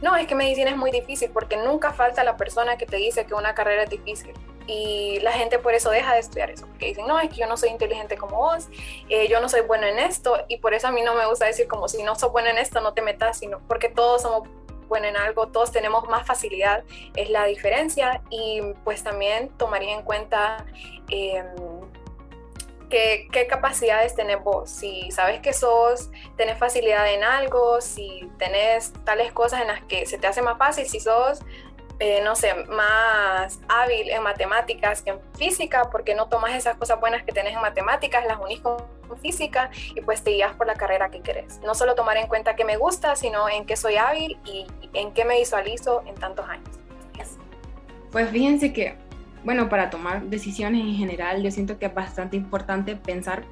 no, 0.00 0.16
es 0.16 0.26
que 0.26 0.34
medicina 0.34 0.70
es 0.70 0.76
muy 0.76 0.90
difícil, 0.90 1.30
porque 1.30 1.56
nunca 1.56 1.92
falta 1.92 2.24
la 2.24 2.36
persona 2.36 2.76
que 2.76 2.86
te 2.86 2.96
dice 2.96 3.26
que 3.26 3.34
una 3.34 3.54
carrera 3.54 3.84
es 3.84 3.90
difícil 3.90 4.32
y 4.72 5.20
la 5.20 5.32
gente 5.32 5.58
por 5.58 5.74
eso 5.74 5.90
deja 5.90 6.14
de 6.14 6.20
estudiar 6.20 6.50
eso, 6.50 6.66
porque 6.66 6.86
dicen, 6.86 7.06
no, 7.06 7.20
es 7.20 7.28
que 7.28 7.36
yo 7.36 7.46
no 7.46 7.56
soy 7.56 7.68
inteligente 7.68 8.16
como 8.16 8.38
vos, 8.38 8.68
eh, 9.08 9.28
yo 9.28 9.40
no 9.40 9.48
soy 9.48 9.60
bueno 9.62 9.86
en 9.86 9.98
esto, 9.98 10.44
y 10.48 10.56
por 10.58 10.72
eso 10.72 10.88
a 10.88 10.92
mí 10.92 11.02
no 11.02 11.14
me 11.14 11.26
gusta 11.26 11.44
decir 11.44 11.68
como 11.68 11.88
si 11.88 12.02
no 12.02 12.14
sos 12.14 12.32
bueno 12.32 12.48
en 12.48 12.58
esto, 12.58 12.80
no 12.80 12.94
te 12.94 13.02
metas, 13.02 13.38
sino 13.38 13.60
porque 13.68 13.90
todos 13.90 14.22
somos 14.22 14.48
buenos 14.88 15.10
en 15.10 15.16
algo, 15.16 15.48
todos 15.48 15.72
tenemos 15.72 16.08
más 16.08 16.26
facilidad, 16.26 16.84
es 17.16 17.28
la 17.28 17.44
diferencia, 17.44 18.22
y 18.30 18.62
pues 18.84 19.04
también 19.04 19.50
tomaría 19.58 19.94
en 19.94 20.02
cuenta... 20.02 20.64
Em, 21.08 21.46
¿Qué, 22.88 23.26
¿Qué, 23.32 23.46
capacidades 23.46 24.14
tenés 24.14 24.44
vos? 24.44 24.68
Si 24.68 25.10
sabes 25.12 25.40
que 25.40 25.54
sos, 25.54 26.10
tenés 26.36 26.58
facilidad 26.58 27.10
en 27.10 27.24
algo, 27.24 27.80
si 27.80 28.30
tenés 28.38 28.92
tales 29.06 29.32
cosas 29.32 29.62
en 29.62 29.68
las 29.68 29.82
que 29.84 30.04
se 30.04 30.18
te 30.18 30.26
hace 30.26 30.42
más 30.42 30.58
fácil, 30.58 30.86
si 30.86 31.00
sos 31.00 31.40
eh, 31.98 32.20
no 32.24 32.34
sé, 32.34 32.54
más 32.68 33.60
hábil 33.68 34.10
en 34.10 34.22
matemáticas 34.22 35.02
que 35.02 35.10
en 35.10 35.20
física, 35.36 35.88
porque 35.90 36.14
no 36.14 36.28
tomas 36.28 36.54
esas 36.54 36.76
cosas 36.76 36.98
buenas 37.00 37.22
que 37.22 37.32
tenés 37.32 37.54
en 37.54 37.60
matemáticas, 37.60 38.24
las 38.26 38.38
unís 38.38 38.60
con 38.60 38.76
física 39.20 39.70
y 39.94 40.00
pues 40.00 40.22
te 40.22 40.30
guías 40.30 40.54
por 40.54 40.66
la 40.66 40.74
carrera 40.74 41.10
que 41.10 41.20
querés. 41.20 41.60
No 41.64 41.74
solo 41.74 41.94
tomar 41.94 42.16
en 42.16 42.26
cuenta 42.28 42.56
qué 42.56 42.64
me 42.64 42.76
gusta, 42.76 43.14
sino 43.14 43.48
en 43.48 43.66
qué 43.66 43.76
soy 43.76 43.96
hábil 43.96 44.38
y 44.44 44.66
en 44.94 45.12
qué 45.12 45.24
me 45.24 45.38
visualizo 45.38 46.02
en 46.06 46.14
tantos 46.14 46.48
años. 46.48 46.68
Pues 48.12 48.28
fíjense 48.28 48.74
que, 48.74 48.94
bueno, 49.42 49.70
para 49.70 49.88
tomar 49.88 50.24
decisiones 50.24 50.82
en 50.82 50.94
general, 50.94 51.42
yo 51.42 51.50
siento 51.50 51.78
que 51.78 51.86
es 51.86 51.94
bastante 51.94 52.36
importante 52.36 52.94
pensar 52.94 53.44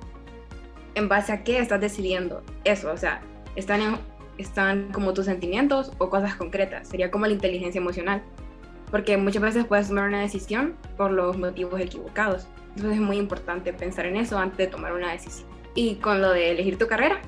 en 0.94 1.08
base 1.08 1.32
a 1.32 1.42
qué 1.42 1.58
estás 1.58 1.80
decidiendo 1.80 2.42
eso, 2.64 2.92
o 2.92 2.96
sea, 2.96 3.22
están 3.56 3.80
en 3.80 3.98
están 4.40 4.92
como 4.92 5.12
tus 5.12 5.26
sentimientos 5.26 5.92
o 5.98 6.10
cosas 6.10 6.34
concretas. 6.34 6.88
Sería 6.88 7.10
como 7.10 7.26
la 7.26 7.32
inteligencia 7.32 7.78
emocional. 7.78 8.22
Porque 8.90 9.16
muchas 9.16 9.42
veces 9.42 9.64
puedes 9.66 9.88
tomar 9.88 10.08
una 10.08 10.20
decisión 10.20 10.74
por 10.96 11.12
los 11.12 11.38
motivos 11.38 11.80
equivocados. 11.80 12.48
Entonces 12.70 12.94
es 12.94 13.00
muy 13.00 13.18
importante 13.18 13.72
pensar 13.72 14.06
en 14.06 14.16
eso 14.16 14.38
antes 14.38 14.58
de 14.58 14.66
tomar 14.66 14.92
una 14.92 15.12
decisión. 15.12 15.48
Y 15.74 15.96
con 15.96 16.20
lo 16.20 16.32
de 16.32 16.50
elegir 16.50 16.76
tu 16.76 16.88
carrera, 16.88 17.20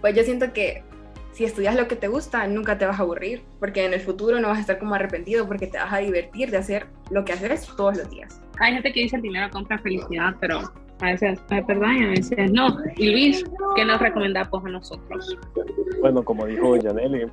pues 0.00 0.14
yo 0.14 0.22
siento 0.22 0.52
que 0.52 0.84
si 1.32 1.44
estudias 1.44 1.76
lo 1.76 1.86
que 1.86 1.96
te 1.96 2.08
gusta, 2.08 2.46
nunca 2.46 2.78
te 2.78 2.86
vas 2.86 2.98
a 2.98 3.02
aburrir, 3.02 3.42
porque 3.60 3.84
en 3.84 3.92
el 3.92 4.00
futuro 4.00 4.40
no 4.40 4.48
vas 4.48 4.56
a 4.56 4.60
estar 4.62 4.78
como 4.78 4.94
arrepentido, 4.94 5.46
porque 5.46 5.66
te 5.66 5.76
vas 5.76 5.92
a 5.92 5.98
divertir 5.98 6.50
de 6.50 6.56
hacer 6.56 6.86
lo 7.10 7.26
que 7.26 7.34
haces 7.34 7.66
todos 7.76 7.98
los 7.98 8.08
días. 8.08 8.40
Hay 8.58 8.72
gente 8.72 8.90
que 8.92 9.00
dice 9.00 9.16
el 9.16 9.22
dinero 9.22 9.50
compra 9.50 9.78
felicidad, 9.78 10.34
pero 10.40 10.72
a 11.00 11.06
veces 11.06 11.38
es 11.50 11.66
verdad 11.66 11.92
y 11.92 12.04
a 12.04 12.08
veces 12.08 12.52
no. 12.52 12.76
Y 12.96 13.10
Luis, 13.10 13.44
¿qué 13.74 13.84
nos 13.84 14.00
recomendamos 14.00 14.64
a 14.64 14.68
nosotros? 14.68 15.36
Bueno, 16.00 16.22
como 16.22 16.46
dijo 16.46 16.74
Janelle, 16.82 17.30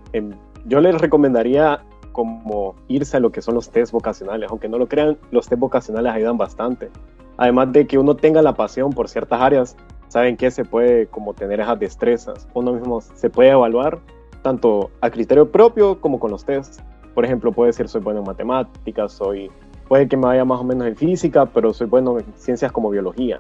yo 0.66 0.82
les 0.82 1.00
recomendaría 1.00 1.82
como 2.12 2.76
irse 2.88 3.18
a 3.18 3.20
lo 3.20 3.32
que 3.32 3.42
son 3.42 3.56
los 3.56 3.70
test 3.70 3.92
vocacionales. 3.92 4.50
Aunque 4.50 4.70
no 4.70 4.78
lo 4.78 4.88
crean, 4.88 5.18
los 5.32 5.48
test 5.48 5.60
vocacionales 5.60 6.14
ayudan 6.14 6.38
bastante. 6.38 6.90
Además 7.38 7.72
de 7.72 7.88
que 7.88 7.98
uno 7.98 8.16
tenga 8.16 8.42
la 8.42 8.54
pasión 8.54 8.92
por 8.92 9.10
ciertas 9.10 9.42
áreas, 9.42 9.76
saben 10.08 10.38
que 10.38 10.52
se 10.52 10.64
puede 10.64 11.08
como 11.08 11.34
tener 11.34 11.60
esas 11.60 11.80
destrezas. 11.80 12.48
Uno 12.54 12.74
mismo 12.74 13.02
se 13.02 13.30
puede 13.30 13.50
evaluar 13.50 14.00
tanto 14.44 14.92
a 15.02 15.10
criterio 15.10 15.52
propio 15.52 16.00
como 16.00 16.20
con 16.20 16.32
los 16.32 16.46
tests. 16.46 16.84
Por 17.16 17.26
ejemplo, 17.26 17.52
puede 17.52 17.70
decir 17.70 17.88
soy 17.88 18.02
bueno 18.02 18.20
en 18.20 18.26
matemáticas, 18.26 19.14
soy 19.14 19.50
puede 19.88 20.08
que 20.08 20.18
me 20.18 20.28
vaya 20.28 20.46
más 20.46 20.60
o 20.60 20.64
menos 20.64 20.88
en 20.88 20.96
física, 20.96 21.46
pero 21.46 21.74
soy 21.74 21.88
bueno 21.88 22.20
en 22.20 22.26
ciencias 22.36 22.72
como 22.72 22.90
biología. 22.90 23.40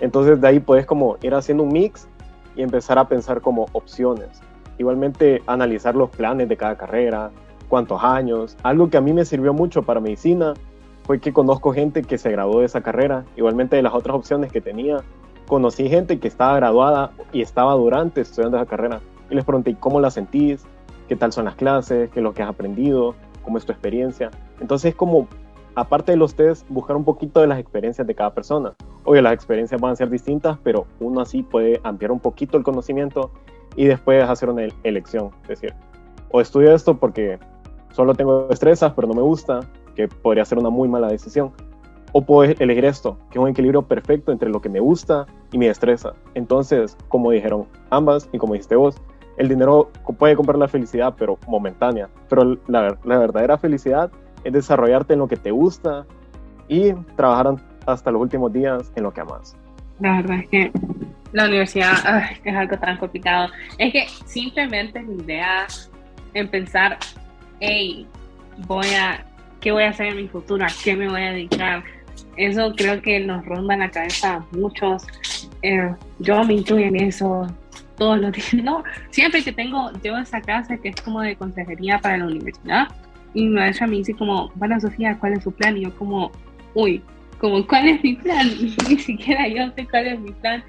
Entonces 0.00 0.40
de 0.40 0.48
ahí 0.48 0.60
puedes 0.60 0.86
como 0.86 1.16
ir 1.22 1.34
haciendo 1.34 1.64
un 1.64 1.72
mix 1.72 2.08
y 2.56 2.62
empezar 2.62 2.98
a 2.98 3.08
pensar 3.08 3.40
como 3.40 3.66
opciones. 3.72 4.40
Igualmente 4.78 5.42
analizar 5.46 5.94
los 5.94 6.10
planes 6.10 6.48
de 6.48 6.56
cada 6.56 6.76
carrera, 6.76 7.30
cuántos 7.68 8.02
años. 8.02 8.56
Algo 8.62 8.90
que 8.90 8.96
a 8.96 9.00
mí 9.00 9.12
me 9.12 9.24
sirvió 9.24 9.52
mucho 9.52 9.82
para 9.82 10.00
medicina 10.00 10.54
fue 11.04 11.20
que 11.20 11.32
conozco 11.32 11.72
gente 11.72 12.02
que 12.02 12.18
se 12.18 12.30
graduó 12.30 12.60
de 12.60 12.66
esa 12.66 12.82
carrera. 12.82 13.24
Igualmente 13.36 13.76
de 13.76 13.82
las 13.82 13.94
otras 13.94 14.16
opciones 14.16 14.52
que 14.52 14.60
tenía, 14.60 14.98
conocí 15.46 15.88
gente 15.88 16.18
que 16.18 16.28
estaba 16.28 16.56
graduada 16.56 17.12
y 17.32 17.42
estaba 17.42 17.74
durante 17.74 18.20
estudiando 18.20 18.56
esa 18.58 18.66
carrera. 18.66 19.00
Y 19.30 19.34
les 19.34 19.44
pregunté, 19.44 19.74
¿cómo 19.78 20.00
la 20.00 20.10
sentís? 20.10 20.64
¿Qué 21.08 21.16
tal 21.16 21.32
son 21.32 21.46
las 21.46 21.56
clases? 21.56 22.10
¿Qué 22.10 22.20
es 22.20 22.22
lo 22.22 22.32
que 22.34 22.42
has 22.42 22.48
aprendido? 22.48 23.14
¿Cómo 23.42 23.58
es 23.58 23.64
tu 23.64 23.72
experiencia? 23.72 24.30
Entonces, 24.60 24.94
como 24.94 25.26
aparte 25.74 26.12
de 26.12 26.18
los 26.18 26.34
test, 26.34 26.66
buscar 26.68 26.96
un 26.96 27.04
poquito 27.04 27.40
de 27.40 27.46
las 27.46 27.58
experiencias 27.58 28.06
de 28.06 28.14
cada 28.14 28.34
persona. 28.34 28.74
Obvio, 29.04 29.22
las 29.22 29.32
experiencias 29.32 29.80
van 29.80 29.92
a 29.92 29.96
ser 29.96 30.10
distintas, 30.10 30.58
pero 30.62 30.86
uno 31.00 31.20
así 31.20 31.42
puede 31.42 31.80
ampliar 31.84 32.12
un 32.12 32.20
poquito 32.20 32.56
el 32.56 32.64
conocimiento 32.64 33.30
y 33.76 33.86
después 33.86 34.22
hacer 34.22 34.50
una 34.50 34.66
elección. 34.82 35.30
Es 35.42 35.48
decir, 35.48 35.74
o 36.30 36.40
estudio 36.40 36.74
esto 36.74 36.96
porque 36.96 37.38
solo 37.92 38.14
tengo 38.14 38.46
destrezas, 38.48 38.92
pero 38.94 39.08
no 39.08 39.14
me 39.14 39.22
gusta, 39.22 39.60
que 39.94 40.08
podría 40.08 40.44
ser 40.44 40.58
una 40.58 40.70
muy 40.70 40.88
mala 40.88 41.08
decisión. 41.08 41.52
O 42.12 42.22
puedo 42.22 42.52
elegir 42.58 42.84
esto, 42.84 43.16
que 43.30 43.38
es 43.38 43.42
un 43.42 43.48
equilibrio 43.48 43.82
perfecto 43.82 44.32
entre 44.32 44.50
lo 44.50 44.60
que 44.60 44.68
me 44.68 44.80
gusta 44.80 45.26
y 45.52 45.58
mi 45.58 45.66
destreza. 45.66 46.14
Entonces, 46.34 46.96
como 47.08 47.30
dijeron 47.30 47.66
ambas 47.90 48.28
y 48.32 48.38
como 48.38 48.54
dijiste 48.54 48.74
vos, 48.74 48.96
el 49.36 49.48
dinero 49.48 49.90
puede 50.18 50.36
comprar 50.36 50.58
la 50.58 50.68
felicidad, 50.68 51.14
pero 51.16 51.38
momentánea. 51.46 52.08
Pero 52.28 52.58
la 52.66 53.18
verdadera 53.18 53.56
felicidad 53.58 54.10
es 54.44 54.52
desarrollarte 54.52 55.14
en 55.14 55.20
lo 55.20 55.28
que 55.28 55.36
te 55.36 55.50
gusta 55.50 56.06
y 56.68 56.92
trabajar 57.16 57.56
hasta 57.86 58.10
los 58.10 58.22
últimos 58.22 58.52
días 58.52 58.92
en 58.94 59.02
lo 59.02 59.12
que 59.12 59.20
amas. 59.20 59.56
La 60.00 60.16
verdad 60.16 60.38
es 60.38 60.48
que 60.48 60.72
la 61.32 61.44
universidad 61.46 61.94
es 62.44 62.56
algo 62.56 62.76
tan 62.78 62.96
complicado. 62.96 63.48
Es 63.78 63.92
que 63.92 64.06
simplemente 64.26 65.02
la 65.02 65.12
idea 65.12 65.66
en 66.34 66.48
pensar, 66.48 66.98
hey, 67.60 68.06
voy 68.66 68.86
a, 68.88 69.24
¿qué 69.60 69.72
voy 69.72 69.84
a 69.84 69.90
hacer 69.90 70.06
en 70.06 70.16
mi 70.16 70.28
futuro? 70.28 70.64
¿A 70.64 70.68
qué 70.82 70.96
me 70.96 71.08
voy 71.08 71.22
a 71.22 71.32
dedicar? 71.32 71.82
Eso 72.36 72.72
creo 72.76 73.00
que 73.02 73.20
nos 73.20 73.44
ronda 73.44 73.74
en 73.74 73.80
la 73.80 73.90
cabeza 73.90 74.36
a 74.36 74.56
muchos. 74.56 75.06
Eh, 75.62 75.94
yo 76.18 76.42
me 76.44 76.54
incluyo 76.54 76.86
en 76.86 76.96
eso 76.96 77.46
todos 77.96 78.18
los 78.18 78.32
días. 78.32 78.54
No, 78.64 78.82
siempre 79.10 79.42
que 79.42 79.52
tengo, 79.52 79.90
tengo 80.02 80.18
esa 80.18 80.40
clase 80.40 80.78
que 80.80 80.88
es 80.88 81.00
como 81.00 81.20
de 81.20 81.36
consejería 81.36 81.98
para 81.98 82.16
la 82.18 82.26
universidad, 82.26 82.88
y 83.34 83.46
mi 83.46 83.54
maestra 83.54 83.86
me 83.86 83.96
dice 83.96 84.14
como, 84.14 84.50
bueno, 84.56 84.80
Sofía, 84.80 85.16
¿cuál 85.18 85.34
es 85.34 85.44
su 85.44 85.52
plan? 85.52 85.76
Y 85.76 85.82
yo 85.82 85.96
como, 85.96 86.30
uy, 86.74 87.02
como, 87.38 87.66
¿cuál 87.66 87.88
es 87.88 88.02
mi 88.02 88.14
plan? 88.14 88.48
Ni 88.88 88.98
siquiera 88.98 89.48
yo 89.48 89.70
sé 89.76 89.86
cuál 89.88 90.06
es 90.08 90.20
mi 90.20 90.32
plan. 90.32 90.62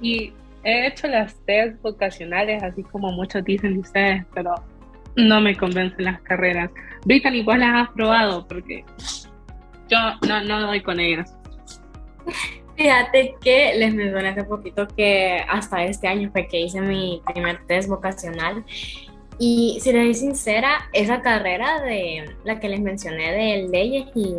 Y 0.00 0.32
he 0.64 0.86
hecho 0.86 1.06
las 1.08 1.34
test 1.46 1.80
vocacionales, 1.82 2.62
así 2.62 2.82
como 2.82 3.12
muchos 3.12 3.44
dicen 3.44 3.74
de 3.74 3.80
ustedes, 3.80 4.24
pero 4.34 4.54
no 5.16 5.40
me 5.40 5.56
convencen 5.56 6.04
las 6.04 6.20
carreras. 6.22 6.70
Brittany, 7.04 7.42
vos 7.42 7.58
las 7.58 7.74
has 7.74 7.94
probado, 7.94 8.46
porque 8.46 8.84
yo 9.88 9.98
no, 10.26 10.42
no 10.44 10.60
doy 10.66 10.80
con 10.80 11.00
ellas. 11.00 11.34
Fíjate 12.76 13.34
que 13.40 13.74
les 13.76 13.92
mencioné 13.92 14.28
hace 14.28 14.44
poquito 14.44 14.86
que 14.86 15.44
hasta 15.48 15.82
este 15.84 16.06
año 16.06 16.30
fue 16.30 16.46
que 16.46 16.60
hice 16.60 16.80
mi 16.80 17.20
primer 17.26 17.58
test 17.66 17.88
vocacional 17.88 18.64
y 19.38 19.78
si 19.80 19.92
les 19.92 20.04
soy 20.04 20.14
sincera, 20.14 20.88
esa 20.92 21.22
carrera 21.22 21.80
de 21.80 22.34
la 22.44 22.58
que 22.58 22.68
les 22.68 22.80
mencioné 22.80 23.32
de 23.32 23.68
leyes 23.68 24.08
y 24.14 24.36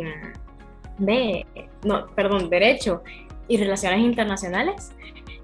de, 0.98 1.46
no, 1.84 2.06
perdón, 2.08 2.50
derecho 2.50 3.02
y 3.48 3.56
relaciones 3.56 4.00
internacionales, 4.00 4.92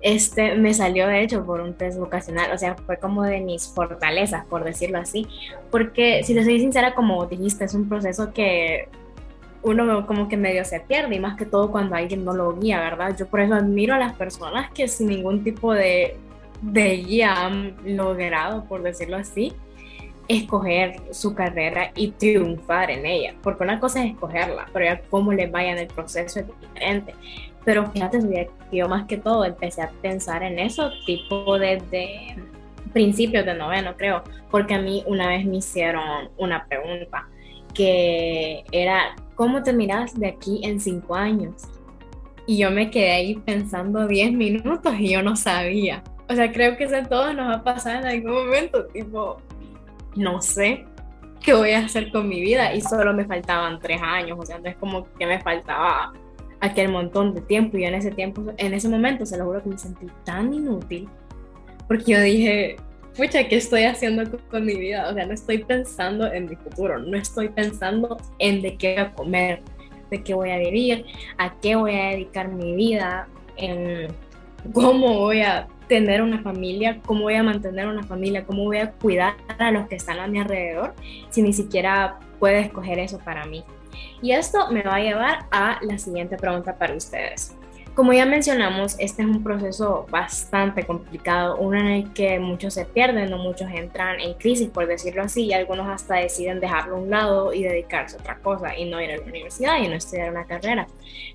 este 0.02 0.54
me 0.56 0.74
salió 0.74 1.08
de 1.08 1.22
hecho 1.22 1.44
por 1.44 1.60
un 1.60 1.74
test 1.74 1.98
vocacional, 1.98 2.52
o 2.52 2.58
sea, 2.58 2.76
fue 2.76 2.98
como 2.98 3.22
de 3.22 3.40
mis 3.40 3.66
fortalezas, 3.66 4.44
por 4.46 4.62
decirlo 4.62 4.98
así, 4.98 5.26
porque 5.70 6.22
si 6.22 6.34
les 6.34 6.44
soy 6.44 6.60
sincera, 6.60 6.94
como 6.94 7.24
dijiste, 7.26 7.64
es 7.64 7.74
un 7.74 7.88
proceso 7.88 8.32
que 8.32 8.88
uno 9.62 10.06
como 10.06 10.28
que 10.28 10.36
medio 10.36 10.64
se 10.64 10.80
pierde 10.80 11.16
y 11.16 11.18
más 11.18 11.36
que 11.36 11.46
todo 11.46 11.72
cuando 11.72 11.96
alguien 11.96 12.24
no 12.24 12.34
lo 12.34 12.56
guía, 12.56 12.78
¿verdad? 12.78 13.16
Yo 13.18 13.26
por 13.26 13.40
eso 13.40 13.54
admiro 13.54 13.94
a 13.94 13.98
las 13.98 14.14
personas 14.14 14.70
que 14.70 14.86
sin 14.86 15.08
ningún 15.08 15.42
tipo 15.42 15.72
de 15.72 16.16
de 16.62 16.92
ella 16.92 17.46
han 17.46 17.76
logrado, 17.84 18.64
por 18.64 18.82
decirlo 18.82 19.16
así, 19.16 19.52
escoger 20.28 21.00
su 21.12 21.34
carrera 21.34 21.92
y 21.94 22.10
triunfar 22.12 22.90
en 22.90 23.06
ella. 23.06 23.34
Porque 23.42 23.64
una 23.64 23.80
cosa 23.80 24.04
es 24.04 24.12
escogerla, 24.12 24.66
pero 24.72 24.84
ya 24.84 25.00
cómo 25.10 25.32
les 25.32 25.50
vaya 25.50 25.72
en 25.72 25.78
el 25.78 25.86
proceso 25.86 26.40
es 26.40 26.46
diferente. 26.60 27.14
Pero 27.64 27.90
fíjate, 27.90 28.48
yo 28.72 28.88
más 28.88 29.06
que 29.06 29.16
todo 29.16 29.44
empecé 29.44 29.82
a 29.82 29.90
pensar 30.02 30.42
en 30.42 30.58
eso, 30.58 30.90
tipo 31.04 31.58
desde 31.58 32.36
principios 32.92 33.44
de 33.44 33.54
noveno, 33.54 33.96
creo, 33.96 34.22
porque 34.50 34.74
a 34.74 34.78
mí 34.78 35.02
una 35.06 35.28
vez 35.28 35.44
me 35.44 35.56
hicieron 35.56 36.30
una 36.38 36.66
pregunta 36.66 37.28
que 37.74 38.64
era, 38.72 39.16
¿cómo 39.34 39.62
te 39.62 39.72
miras 39.72 40.18
de 40.18 40.28
aquí 40.28 40.60
en 40.62 40.80
cinco 40.80 41.14
años? 41.14 41.64
Y 42.46 42.58
yo 42.58 42.70
me 42.70 42.90
quedé 42.90 43.12
ahí 43.12 43.34
pensando 43.34 44.06
10 44.06 44.32
minutos 44.32 44.94
y 44.98 45.12
yo 45.12 45.22
no 45.22 45.34
sabía. 45.34 46.02
O 46.28 46.34
sea, 46.34 46.50
creo 46.52 46.76
que 46.76 46.84
eso 46.84 46.96
a 46.96 47.04
todos 47.04 47.34
nos 47.34 47.48
va 47.48 47.54
a 47.54 47.64
pasar 47.64 47.96
en 47.96 48.06
algún 48.06 48.46
momento, 48.46 48.86
tipo, 48.86 49.36
no 50.16 50.42
sé 50.42 50.84
qué 51.42 51.54
voy 51.54 51.70
a 51.72 51.80
hacer 51.80 52.10
con 52.10 52.28
mi 52.28 52.40
vida. 52.40 52.74
Y 52.74 52.80
solo 52.80 53.14
me 53.14 53.24
faltaban 53.24 53.78
tres 53.78 54.00
años, 54.02 54.38
o 54.40 54.44
sea, 54.44 54.58
no 54.58 54.68
es 54.68 54.76
como 54.76 55.06
que 55.18 55.26
me 55.26 55.40
faltaba 55.40 56.12
aquel 56.60 56.88
montón 56.88 57.34
de 57.34 57.40
tiempo. 57.42 57.76
Y 57.78 57.84
en 57.84 57.94
ese 57.94 58.10
tiempo, 58.10 58.42
en 58.56 58.74
ese 58.74 58.88
momento, 58.88 59.24
se 59.24 59.38
lo 59.38 59.44
juro 59.44 59.62
que 59.62 59.68
me 59.68 59.78
sentí 59.78 60.06
tan 60.24 60.52
inútil 60.52 61.08
porque 61.88 62.12
yo 62.12 62.20
dije, 62.20 62.76
pucha, 63.16 63.46
¿qué 63.48 63.56
estoy 63.56 63.84
haciendo 63.84 64.24
con 64.50 64.64
mi 64.64 64.74
vida? 64.74 65.08
O 65.08 65.14
sea, 65.14 65.26
no 65.26 65.34
estoy 65.34 65.58
pensando 65.58 66.30
en 66.32 66.46
mi 66.46 66.56
futuro, 66.56 66.98
no 66.98 67.16
estoy 67.16 67.48
pensando 67.48 68.16
en 68.38 68.62
de 68.62 68.76
qué 68.76 68.94
voy 68.94 69.02
a 69.02 69.14
comer, 69.14 69.62
de 70.10 70.22
qué 70.22 70.34
voy 70.34 70.50
a 70.50 70.58
vivir, 70.58 71.04
a 71.38 71.54
qué 71.60 71.76
voy 71.76 71.94
a 71.94 72.10
dedicar 72.10 72.48
mi 72.48 72.74
vida, 72.74 73.28
en 73.56 74.08
cómo 74.72 75.18
voy 75.20 75.42
a 75.42 75.68
tener 75.88 76.22
una 76.22 76.40
familia, 76.42 77.00
cómo 77.04 77.22
voy 77.22 77.34
a 77.34 77.42
mantener 77.42 77.86
una 77.86 78.02
familia, 78.02 78.44
cómo 78.44 78.64
voy 78.64 78.78
a 78.78 78.92
cuidar 78.92 79.34
a 79.58 79.70
los 79.70 79.86
que 79.88 79.96
están 79.96 80.18
a 80.18 80.26
mi 80.26 80.40
alrededor 80.40 80.94
si 81.30 81.42
ni 81.42 81.52
siquiera 81.52 82.18
puedo 82.38 82.56
escoger 82.56 82.98
eso 82.98 83.18
para 83.18 83.44
mí. 83.46 83.64
Y 84.22 84.32
esto 84.32 84.70
me 84.70 84.82
va 84.82 84.96
a 84.96 85.00
llevar 85.00 85.46
a 85.50 85.78
la 85.82 85.98
siguiente 85.98 86.36
pregunta 86.36 86.76
para 86.76 86.94
ustedes. 86.94 87.56
Como 87.96 88.12
ya 88.12 88.26
mencionamos, 88.26 88.94
este 88.98 89.22
es 89.22 89.28
un 89.28 89.42
proceso 89.42 90.06
bastante 90.10 90.84
complicado, 90.84 91.56
uno 91.56 91.78
en 91.78 91.86
el 91.86 92.12
que 92.12 92.38
muchos 92.38 92.74
se 92.74 92.84
pierden 92.84 93.32
o 93.32 93.38
muchos 93.38 93.70
entran 93.70 94.20
en 94.20 94.34
crisis, 94.34 94.68
por 94.68 94.86
decirlo 94.86 95.22
así, 95.22 95.46
y 95.46 95.54
algunos 95.54 95.88
hasta 95.88 96.16
deciden 96.16 96.60
dejarlo 96.60 96.96
a 96.96 96.98
un 96.98 97.08
lado 97.08 97.54
y 97.54 97.62
dedicarse 97.62 98.18
a 98.18 98.20
otra 98.20 98.38
cosa 98.40 98.76
y 98.76 98.90
no 98.90 99.00
ir 99.00 99.12
a 99.12 99.16
la 99.16 99.22
universidad 99.22 99.78
y 99.82 99.88
no 99.88 99.94
estudiar 99.94 100.30
una 100.30 100.44
carrera. 100.44 100.86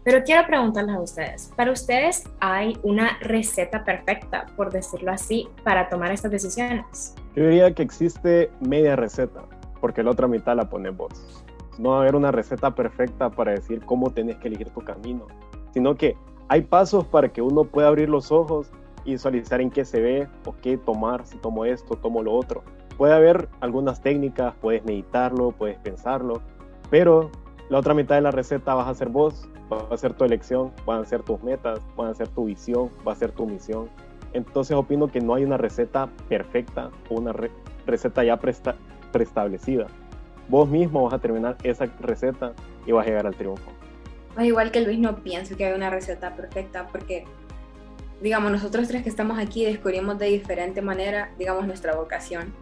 Pero 0.03 0.23
quiero 0.23 0.45
preguntarles 0.45 0.95
a 0.95 0.99
ustedes, 0.99 1.51
¿para 1.55 1.71
ustedes 1.71 2.25
hay 2.39 2.77
una 2.83 3.17
receta 3.21 3.83
perfecta, 3.83 4.45
por 4.55 4.71
decirlo 4.71 5.11
así, 5.11 5.47
para 5.63 5.89
tomar 5.89 6.11
estas 6.11 6.29
decisiones? 6.29 7.15
Yo 7.35 7.45
diría 7.45 7.73
que 7.73 7.81
existe 7.81 8.51
media 8.59 8.95
receta, 8.95 9.41
porque 9.79 10.03
la 10.03 10.11
otra 10.11 10.27
mitad 10.27 10.55
la 10.55 10.69
pone 10.69 10.91
vos. 10.91 11.43
No 11.79 11.89
va 11.89 11.97
a 11.97 12.01
haber 12.01 12.15
una 12.15 12.31
receta 12.31 12.75
perfecta 12.75 13.31
para 13.31 13.53
decir 13.53 13.81
cómo 13.83 14.11
tenés 14.11 14.37
que 14.37 14.47
elegir 14.47 14.69
tu 14.69 14.81
camino, 14.81 15.25
sino 15.73 15.95
que 15.95 16.15
hay 16.51 16.63
pasos 16.63 17.05
para 17.05 17.29
que 17.29 17.41
uno 17.41 17.63
pueda 17.63 17.87
abrir 17.87 18.09
los 18.09 18.29
ojos 18.29 18.69
y 19.05 19.11
visualizar 19.11 19.61
en 19.61 19.69
qué 19.69 19.85
se 19.85 20.01
ve 20.01 20.27
o 20.45 20.53
qué 20.61 20.77
tomar, 20.77 21.25
si 21.25 21.37
tomo 21.37 21.63
esto, 21.63 21.95
tomo 21.95 22.21
lo 22.21 22.33
otro. 22.33 22.61
Puede 22.97 23.13
haber 23.13 23.47
algunas 23.61 24.01
técnicas, 24.01 24.53
puedes 24.59 24.83
meditarlo, 24.83 25.53
puedes 25.53 25.77
pensarlo, 25.77 26.41
pero 26.89 27.31
la 27.69 27.79
otra 27.79 27.93
mitad 27.93 28.15
de 28.15 28.21
la 28.21 28.31
receta 28.31 28.73
vas 28.73 28.89
a 28.89 28.93
ser 28.93 29.07
vos, 29.07 29.47
va 29.71 29.87
a 29.89 29.95
ser 29.95 30.11
tu 30.11 30.25
elección, 30.25 30.73
van 30.85 31.03
a 31.03 31.05
ser 31.05 31.23
tus 31.23 31.41
metas, 31.41 31.79
van 31.95 32.09
a 32.09 32.13
ser 32.13 32.27
tu 32.27 32.43
visión, 32.43 32.89
va 33.07 33.13
a 33.13 33.15
ser 33.15 33.31
tu 33.31 33.45
misión. 33.45 33.87
Entonces 34.33 34.75
opino 34.75 35.07
que 35.07 35.21
no 35.21 35.35
hay 35.35 35.45
una 35.45 35.55
receta 35.55 36.09
perfecta 36.27 36.91
o 37.09 37.13
una 37.13 37.33
receta 37.87 38.25
ya 38.25 38.37
preestablecida. 39.13 39.87
Vos 40.49 40.67
mismo 40.67 41.03
vas 41.03 41.13
a 41.13 41.19
terminar 41.19 41.55
esa 41.63 41.85
receta 42.01 42.51
y 42.85 42.91
vas 42.91 43.05
a 43.05 43.09
llegar 43.09 43.25
al 43.25 43.35
triunfo. 43.35 43.71
Pues 44.33 44.47
igual 44.47 44.71
que 44.71 44.81
Luis, 44.81 44.99
no 44.99 45.23
pienso 45.23 45.57
que 45.57 45.65
hay 45.65 45.73
una 45.73 45.89
receta 45.89 46.35
perfecta 46.35 46.87
porque, 46.87 47.25
digamos, 48.21 48.51
nosotros 48.51 48.87
tres 48.87 49.03
que 49.03 49.09
estamos 49.09 49.39
aquí 49.39 49.65
descubrimos 49.65 50.17
de 50.17 50.27
diferente 50.27 50.81
manera, 50.81 51.31
digamos, 51.37 51.67
nuestra 51.67 51.95
vocación. 51.95 52.53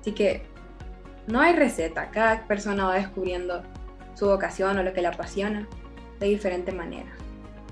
Así 0.00 0.12
que 0.12 0.42
no 1.26 1.40
hay 1.40 1.54
receta, 1.54 2.10
cada 2.10 2.46
persona 2.46 2.86
va 2.86 2.94
descubriendo 2.94 3.62
su 4.14 4.26
vocación 4.26 4.78
o 4.78 4.82
lo 4.82 4.92
que 4.92 5.02
le 5.02 5.08
apasiona 5.08 5.68
de 6.18 6.26
diferente 6.26 6.72
manera. 6.72 7.10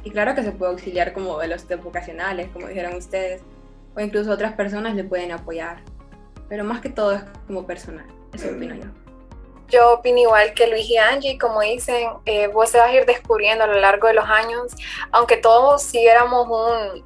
Y 0.04 0.11
claro 0.11 0.35
que 0.35 0.42
se 0.42 0.52
puede 0.52 0.73
auxiliar 0.73 1.12
como 1.12 1.38
de 1.40 1.49
los 1.49 1.66
vocacionales, 1.83 2.49
como 2.50 2.69
dijeron 2.69 2.95
ustedes, 2.95 3.42
o 3.95 4.00
incluso 4.00 4.30
otras 4.30 4.54
personas 4.54 4.95
le 4.95 5.04
pueden 5.04 5.33
apoyar. 5.33 5.78
Pero 6.49 6.64
más 6.64 6.80
que 6.80 6.88
todo 6.88 7.12
es 7.12 7.23
como 7.47 7.66
personal, 7.66 8.07
eso 8.33 8.49
opino 8.50 8.75
yo. 8.75 9.09
Yo 9.70 9.94
opino 9.94 10.18
igual 10.18 10.52
que 10.54 10.66
Luis 10.66 10.88
y 10.88 10.96
Angie, 10.96 11.38
como 11.38 11.60
dicen, 11.60 12.10
eh, 12.26 12.48
vos 12.48 12.72
te 12.72 12.78
vas 12.78 12.88
a 12.88 12.94
ir 12.94 13.06
descubriendo 13.06 13.64
a 13.64 13.66
lo 13.66 13.78
largo 13.80 14.08
de 14.08 14.14
los 14.14 14.28
años, 14.28 14.72
aunque 15.12 15.36
todos 15.36 15.82
siguiéramos 15.82 16.48
un 16.48 17.04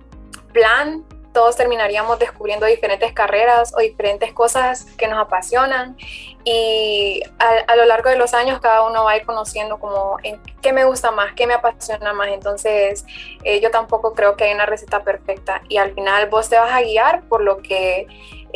plan 0.53 1.05
todos 1.35 1.57
terminaríamos 1.57 2.19
descubriendo 2.19 2.65
diferentes 2.65 3.13
carreras 3.13 3.75
o 3.77 3.81
diferentes 3.81 4.33
cosas 4.33 4.85
que 4.97 5.09
nos 5.09 5.19
apasionan. 5.19 5.97
Y 6.45 7.23
a, 7.39 7.75
lo 7.77 7.85
largo 7.87 8.09
de 8.09 8.17
los 8.17 8.35
años 8.35 8.61
cada 8.61 8.87
uno 8.87 9.05
va 9.05 9.13
a 9.13 9.17
ir 9.17 9.27
conociendo 9.27 9.79
como 9.79 10.17
qué 10.63 10.73
me 10.73 10.85
gusta 10.85 11.11
más, 11.11 11.35
qué 11.35 11.47
me 11.47 11.55
apasiona 11.55 12.13
más. 12.13 12.29
Entonces 12.29 13.05
eh, 13.43 13.61
yo 13.61 13.71
tampoco 13.71 14.15
creo 14.15 14.37
que 14.37 14.45
hay 14.45 14.55
una 14.55 14.65
receta 14.65 15.03
perfecta. 15.03 15.61
Y 15.69 15.77
al 15.77 15.93
final 15.93 16.31
vos 16.31 16.49
te 16.49 16.57
vas 16.57 16.73
a 16.73 16.81
guiar 16.81 17.25
por 17.25 17.43
lo 17.43 17.59
que 17.59 18.07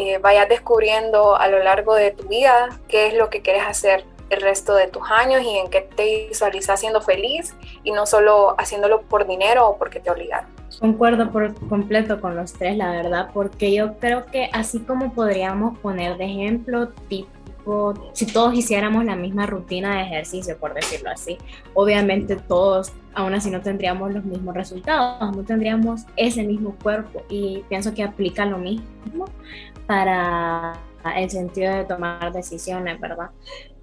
eh, 0.01 0.19
vayas 0.19 0.49
descubriendo 0.49 1.35
a 1.35 1.49
lo 1.49 1.59
largo 1.59 1.97
de 1.97 2.13
tu 2.13 2.29
vida, 2.29 2.69
qué 2.87 3.09
es 3.09 3.15
lo 3.15 3.31
que 3.31 3.43
quieres 3.43 3.65
hacer 3.67 4.05
el 4.31 4.41
resto 4.41 4.77
de 4.77 4.87
tus 4.87 5.03
años 5.11 5.43
y 5.43 5.57
en 5.57 5.69
qué 5.71 5.81
te 5.81 6.29
visualizas 6.29 6.79
siendo 6.79 7.01
feliz 7.01 7.53
y 7.83 7.91
no 7.91 8.07
solo 8.07 8.55
haciéndolo 8.59 9.03
por 9.03 9.27
dinero 9.27 9.69
o 9.69 9.77
porque 9.77 9.99
te 9.99 10.09
obligaron. 10.09 10.49
Concuerdo 10.79 11.33
por 11.33 11.53
completo 11.69 12.21
con 12.21 12.37
los 12.37 12.53
tres, 12.53 12.77
la 12.77 12.93
verdad, 12.93 13.31
porque 13.35 13.75
yo 13.75 13.99
creo 13.99 14.25
que 14.27 14.49
así 14.53 14.79
como 14.79 15.13
podríamos 15.15 15.77
poner 15.81 16.17
de 16.17 16.27
ejemplo, 16.27 16.91
tipo, 17.09 17.95
si 18.13 18.27
todos 18.27 18.55
hiciéramos 18.55 19.05
la 19.05 19.17
misma 19.17 19.47
rutina 19.47 19.97
de 19.97 20.03
ejercicio, 20.03 20.57
por 20.59 20.75
decirlo 20.75 21.11
así, 21.11 21.39
obviamente 21.75 22.37
todos 22.37 22.93
aún 23.15 23.35
así 23.35 23.51
no 23.51 23.61
tendríamos 23.63 24.15
los 24.15 24.25
mismos 24.25 24.55
resultados, 24.55 25.37
no 25.37 25.43
tendríamos 25.43 26.03
ese 26.15 26.45
mismo 26.45 26.77
cuerpo 26.81 27.25
y 27.29 27.65
pienso 27.69 27.93
que 27.93 28.05
aplica 28.05 28.47
lo 28.47 28.59
mismo 28.59 29.25
para 29.89 30.75
el 31.17 31.29
sentido 31.29 31.75
de 31.75 31.85
tomar 31.85 32.33
decisiones, 32.33 33.01
¿verdad? 33.01 33.31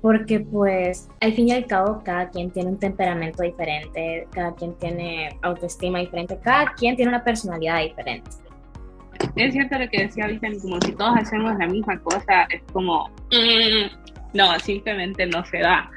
porque 0.06 0.40
pues 0.40 1.10
al 1.20 1.34
fin 1.34 1.48
y 1.48 1.54
al 1.54 1.66
cabo 1.66 2.04
cada 2.06 2.30
quien 2.30 2.52
tiene 2.52 2.70
un 2.70 2.78
temperamento 2.78 3.42
diferente, 3.42 4.28
cada 4.30 4.54
quien 4.54 4.76
tiene 4.76 5.36
autoestima 5.42 5.98
diferente, 5.98 6.38
cada 6.44 6.76
quien 6.76 6.96
tiene 6.96 7.10
una 7.10 7.24
personalidad 7.24 7.82
diferente. 7.82 8.30
Es 9.36 9.54
cierto 9.54 9.80
lo 9.80 9.90
que 9.90 10.04
decía 10.04 10.28
Vicente, 10.28 10.60
como 10.62 10.80
si 10.82 10.92
todos 10.92 11.18
hacemos 11.18 11.58
la 11.58 11.66
misma 11.66 12.00
cosa, 12.02 12.44
es 12.52 12.62
como, 12.72 13.10
mm, 13.32 14.36
no, 14.36 14.60
simplemente 14.60 15.26
no 15.26 15.44
se 15.44 15.58
da. 15.58 15.90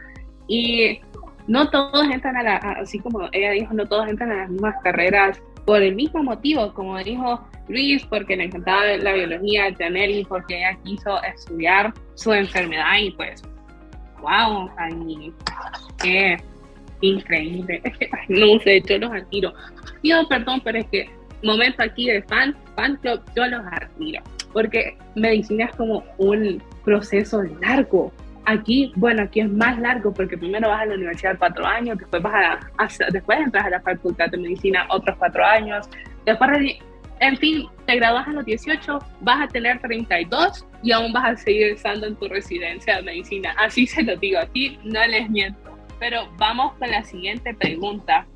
Y 0.46 1.00
no 1.46 1.68
todos 1.68 2.08
entran 2.10 2.34
a 2.38 2.42
la, 2.42 2.56
así 2.56 3.00
como 3.00 3.28
ella 3.32 3.50
dijo, 3.50 3.74
no 3.74 3.86
todos 3.86 4.08
entran 4.08 4.32
a 4.32 4.36
las 4.36 4.48
mismas 4.48 4.74
carreras 4.82 5.42
por 5.68 5.82
el 5.82 5.94
mismo 5.96 6.22
motivo, 6.22 6.72
como 6.72 6.96
dijo 6.96 7.46
Luis, 7.68 8.02
porque 8.06 8.38
le 8.38 8.44
encantaba 8.44 8.86
la 8.96 9.12
biología, 9.12 9.68
y 9.68 10.24
porque 10.24 10.56
ella 10.56 10.78
quiso 10.82 11.22
estudiar 11.22 11.92
su 12.14 12.32
enfermedad 12.32 12.96
y 12.98 13.10
pues 13.10 13.42
wow, 14.22 14.70
ay, 14.78 15.30
qué 16.02 16.38
increíble. 17.02 17.82
no 18.30 18.58
sé, 18.60 18.80
yo 18.88 18.96
los 18.96 19.12
admiro. 19.12 19.52
Pido 20.00 20.26
perdón, 20.26 20.62
pero 20.64 20.78
es 20.78 20.86
que 20.86 21.10
momento 21.42 21.82
aquí 21.82 22.06
de 22.06 22.22
fan, 22.22 22.56
fan 22.74 22.96
club, 23.02 23.20
yo 23.36 23.46
los 23.46 23.60
admiro. 23.66 24.22
Porque 24.54 24.96
medicina 25.16 25.66
es 25.66 25.76
como 25.76 26.02
un 26.16 26.62
proceso 26.82 27.42
largo. 27.60 28.10
Aquí, 28.50 28.92
bueno, 28.96 29.24
aquí 29.24 29.40
es 29.40 29.50
más 29.50 29.78
largo 29.78 30.10
porque 30.14 30.38
primero 30.38 30.70
vas 30.70 30.80
a 30.80 30.86
la 30.86 30.94
universidad 30.94 31.36
cuatro 31.38 31.66
años, 31.66 31.98
después 31.98 32.22
vas 32.22 32.58
a, 32.78 33.10
después 33.12 33.38
entras 33.40 33.66
a 33.66 33.68
la 33.68 33.80
facultad 33.82 34.30
de 34.30 34.38
medicina 34.38 34.86
otros 34.88 35.18
cuatro 35.18 35.44
años, 35.44 35.86
después 36.24 36.50
en 37.20 37.36
fin, 37.36 37.68
te 37.84 37.96
gradúas 37.96 38.26
a 38.26 38.32
los 38.32 38.46
18, 38.46 39.00
vas 39.20 39.42
a 39.42 39.48
tener 39.48 39.78
32 39.80 40.66
y 40.82 40.92
aún 40.92 41.12
vas 41.12 41.26
a 41.26 41.36
seguir 41.36 41.72
estando 41.72 42.06
en 42.06 42.16
tu 42.16 42.26
residencia 42.26 42.96
de 42.96 43.02
medicina. 43.02 43.54
Así 43.58 43.86
se 43.86 44.02
lo 44.02 44.16
digo, 44.16 44.38
aquí 44.38 44.78
no 44.82 45.06
les 45.06 45.28
miento. 45.28 45.76
Pero 46.00 46.30
vamos 46.38 46.72
con 46.78 46.90
la 46.90 47.04
siguiente 47.04 47.52
pregunta. 47.52 48.26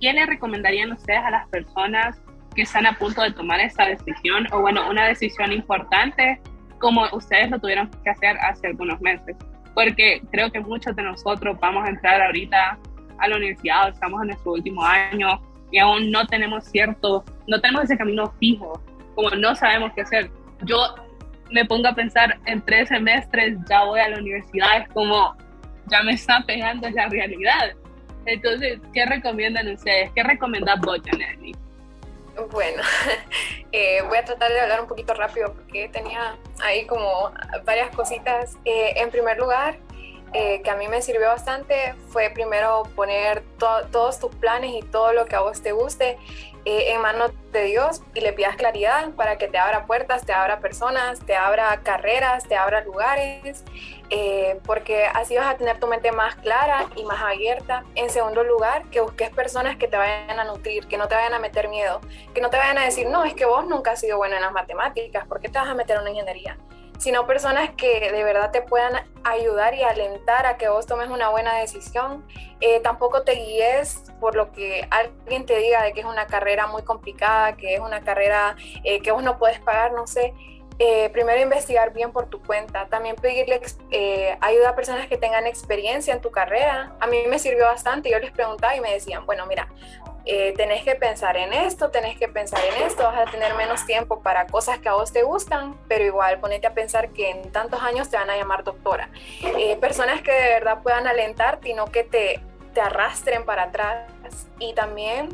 ¿Qué 0.00 0.14
le 0.14 0.24
recomendarían 0.24 0.92
ustedes 0.92 1.20
a 1.20 1.30
las 1.30 1.46
personas 1.48 2.22
que 2.54 2.62
están 2.62 2.86
a 2.86 2.96
punto 2.96 3.20
de 3.20 3.32
tomar 3.32 3.60
esta 3.60 3.86
decisión 3.86 4.46
o 4.50 4.62
bueno, 4.62 4.88
una 4.88 5.06
decisión 5.06 5.52
importante 5.52 6.40
como 6.80 7.06
ustedes 7.12 7.50
lo 7.50 7.60
tuvieron 7.60 7.88
que 8.02 8.10
hacer 8.10 8.36
hace 8.38 8.68
algunos 8.68 9.00
meses? 9.00 9.36
Porque 9.74 10.22
creo 10.32 10.50
que 10.50 10.60
muchos 10.60 10.96
de 10.96 11.02
nosotros 11.02 11.56
vamos 11.60 11.86
a 11.86 11.90
entrar 11.90 12.20
ahorita 12.20 12.78
a 13.18 13.28
la 13.28 13.36
universidad, 13.36 13.90
estamos 13.90 14.20
en 14.22 14.28
nuestro 14.28 14.52
último 14.52 14.82
año 14.82 15.40
y 15.70 15.78
aún 15.78 16.10
no 16.10 16.26
tenemos 16.26 16.64
cierto, 16.64 17.24
no 17.46 17.60
tenemos 17.60 17.84
ese 17.84 17.96
camino 17.96 18.32
fijo, 18.40 18.82
como 19.14 19.30
no 19.30 19.54
sabemos 19.54 19.92
qué 19.94 20.00
hacer. 20.00 20.30
Yo 20.62 20.76
me 21.50 21.64
pongo 21.64 21.88
a 21.88 21.94
pensar 21.94 22.38
en 22.46 22.60
tres 22.62 22.88
semestres 22.88 23.58
ya 23.68 23.84
voy 23.84 24.00
a 24.00 24.08
la 24.08 24.18
universidad, 24.18 24.82
es 24.82 24.88
como 24.88 25.36
ya 25.86 26.02
me 26.02 26.12
está 26.12 26.42
pegando 26.46 26.88
la 26.90 27.08
realidad. 27.08 27.72
Entonces, 28.26 28.80
¿qué 28.92 29.06
recomiendan 29.06 29.68
ustedes? 29.68 30.10
¿Qué 30.14 30.22
recomiendas 30.22 30.80
vos, 30.80 31.00
Janelli? 31.04 31.54
Bueno, 32.48 32.82
eh, 33.72 34.02
voy 34.08 34.18
a 34.18 34.24
tratar 34.24 34.50
de 34.50 34.60
hablar 34.60 34.80
un 34.80 34.86
poquito 34.86 35.14
rápido 35.14 35.52
porque 35.52 35.88
tenía 35.88 36.36
ahí 36.62 36.86
como 36.86 37.32
varias 37.64 37.94
cositas. 37.94 38.56
Eh, 38.64 38.94
en 38.96 39.10
primer 39.10 39.38
lugar, 39.38 39.78
eh, 40.32 40.62
que 40.62 40.70
a 40.70 40.76
mí 40.76 40.86
me 40.88 41.02
sirvió 41.02 41.28
bastante 41.28 41.94
fue 42.08 42.30
primero 42.30 42.84
poner 42.94 43.42
todos 43.58 44.20
tus 44.20 44.34
planes 44.36 44.72
y 44.74 44.82
todo 44.82 45.12
lo 45.12 45.26
que 45.26 45.36
a 45.36 45.40
vos 45.40 45.60
te 45.60 45.72
guste 45.72 46.18
eh, 46.66 46.92
en 46.92 47.00
manos 47.00 47.32
de 47.52 47.64
Dios 47.64 48.02
y 48.14 48.20
le 48.20 48.34
pidas 48.34 48.54
claridad 48.54 49.10
para 49.12 49.38
que 49.38 49.48
te 49.48 49.56
abra 49.56 49.86
puertas, 49.86 50.26
te 50.26 50.32
abra 50.34 50.60
personas, 50.60 51.18
te 51.20 51.34
abra 51.34 51.80
carreras, 51.82 52.44
te 52.44 52.54
abra 52.54 52.84
lugares, 52.84 53.64
eh, 54.10 54.60
porque 54.66 55.06
así 55.06 55.36
vas 55.36 55.52
a 55.52 55.56
tener 55.56 55.80
tu 55.80 55.86
mente 55.86 56.12
más 56.12 56.36
clara 56.36 56.86
y 56.96 57.04
más 57.04 57.22
abierta. 57.22 57.84
En 57.94 58.10
segundo 58.10 58.44
lugar, 58.44 58.84
que 58.90 59.00
busques 59.00 59.30
personas 59.30 59.78
que 59.78 59.88
te 59.88 59.96
vayan 59.96 60.38
a 60.38 60.44
nutrir, 60.44 60.86
que 60.86 60.98
no 60.98 61.08
te 61.08 61.14
vayan 61.14 61.32
a 61.32 61.38
meter 61.38 61.68
miedo, 61.68 62.00
que 62.34 62.42
no 62.42 62.50
te 62.50 62.58
vayan 62.58 62.76
a 62.76 62.84
decir, 62.84 63.08
no, 63.08 63.24
es 63.24 63.32
que 63.32 63.46
vos 63.46 63.66
nunca 63.66 63.92
has 63.92 64.00
sido 64.00 64.18
bueno 64.18 64.36
en 64.36 64.42
las 64.42 64.52
matemáticas, 64.52 65.26
¿por 65.26 65.40
qué 65.40 65.48
te 65.48 65.58
vas 65.58 65.68
a 65.68 65.74
meter 65.74 65.96
en 65.96 66.02
una 66.02 66.10
ingeniería? 66.10 66.58
Sino 67.00 67.26
personas 67.26 67.70
que 67.76 68.12
de 68.12 68.24
verdad 68.24 68.50
te 68.50 68.60
puedan 68.60 68.92
ayudar 69.24 69.74
y 69.74 69.82
alentar 69.82 70.44
a 70.44 70.58
que 70.58 70.68
vos 70.68 70.86
tomes 70.86 71.08
una 71.08 71.30
buena 71.30 71.56
decisión. 71.56 72.26
Eh, 72.60 72.80
tampoco 72.80 73.22
te 73.22 73.32
guíes 73.32 74.04
por 74.20 74.36
lo 74.36 74.52
que 74.52 74.86
alguien 74.90 75.46
te 75.46 75.56
diga 75.56 75.82
de 75.82 75.94
que 75.94 76.00
es 76.00 76.06
una 76.06 76.26
carrera 76.26 76.66
muy 76.66 76.82
complicada, 76.82 77.56
que 77.56 77.74
es 77.74 77.80
una 77.80 78.02
carrera 78.02 78.54
eh, 78.84 79.00
que 79.00 79.12
vos 79.12 79.22
no 79.22 79.38
puedes 79.38 79.58
pagar, 79.60 79.92
no 79.92 80.06
sé. 80.06 80.34
Eh, 80.78 81.10
primero 81.10 81.40
investigar 81.40 81.92
bien 81.92 82.12
por 82.12 82.28
tu 82.30 82.42
cuenta, 82.42 82.86
también 82.86 83.16
pedirle 83.16 83.60
ayuda 84.40 84.70
a 84.70 84.74
personas 84.74 85.08
que 85.08 85.18
tengan 85.18 85.46
experiencia 85.46 86.12
en 86.12 86.20
tu 86.20 86.30
carrera. 86.30 86.96
A 87.00 87.06
mí 87.06 87.18
me 87.28 87.38
sirvió 87.38 87.64
bastante, 87.64 88.10
yo 88.10 88.18
les 88.18 88.30
preguntaba 88.30 88.76
y 88.76 88.80
me 88.80 88.92
decían, 88.92 89.24
bueno, 89.24 89.46
mira, 89.46 89.68
eh, 90.26 90.52
tenés 90.56 90.84
que 90.84 90.94
pensar 90.94 91.36
en 91.36 91.52
esto, 91.52 91.90
tenés 91.90 92.18
que 92.18 92.28
pensar 92.28 92.60
en 92.64 92.82
esto, 92.84 93.04
vas 93.04 93.26
a 93.26 93.30
tener 93.30 93.54
menos 93.54 93.86
tiempo 93.86 94.22
para 94.22 94.46
cosas 94.46 94.78
que 94.78 94.88
a 94.88 94.94
vos 94.94 95.12
te 95.12 95.22
gustan, 95.22 95.78
pero 95.88 96.04
igual 96.04 96.40
ponete 96.40 96.66
a 96.66 96.74
pensar 96.74 97.10
que 97.10 97.30
en 97.30 97.50
tantos 97.52 97.82
años 97.82 98.10
te 98.10 98.16
van 98.16 98.28
a 98.28 98.36
llamar 98.36 98.64
doctora. 98.64 99.10
Eh, 99.42 99.76
personas 99.78 100.20
que 100.20 100.32
de 100.32 100.48
verdad 100.50 100.82
puedan 100.82 101.06
alentarte 101.06 101.70
y 101.70 101.74
no 101.74 101.86
que 101.86 102.04
te, 102.04 102.40
te 102.74 102.80
arrastren 102.80 103.44
para 103.44 103.64
atrás. 103.64 104.10
Y 104.58 104.74
también 104.74 105.30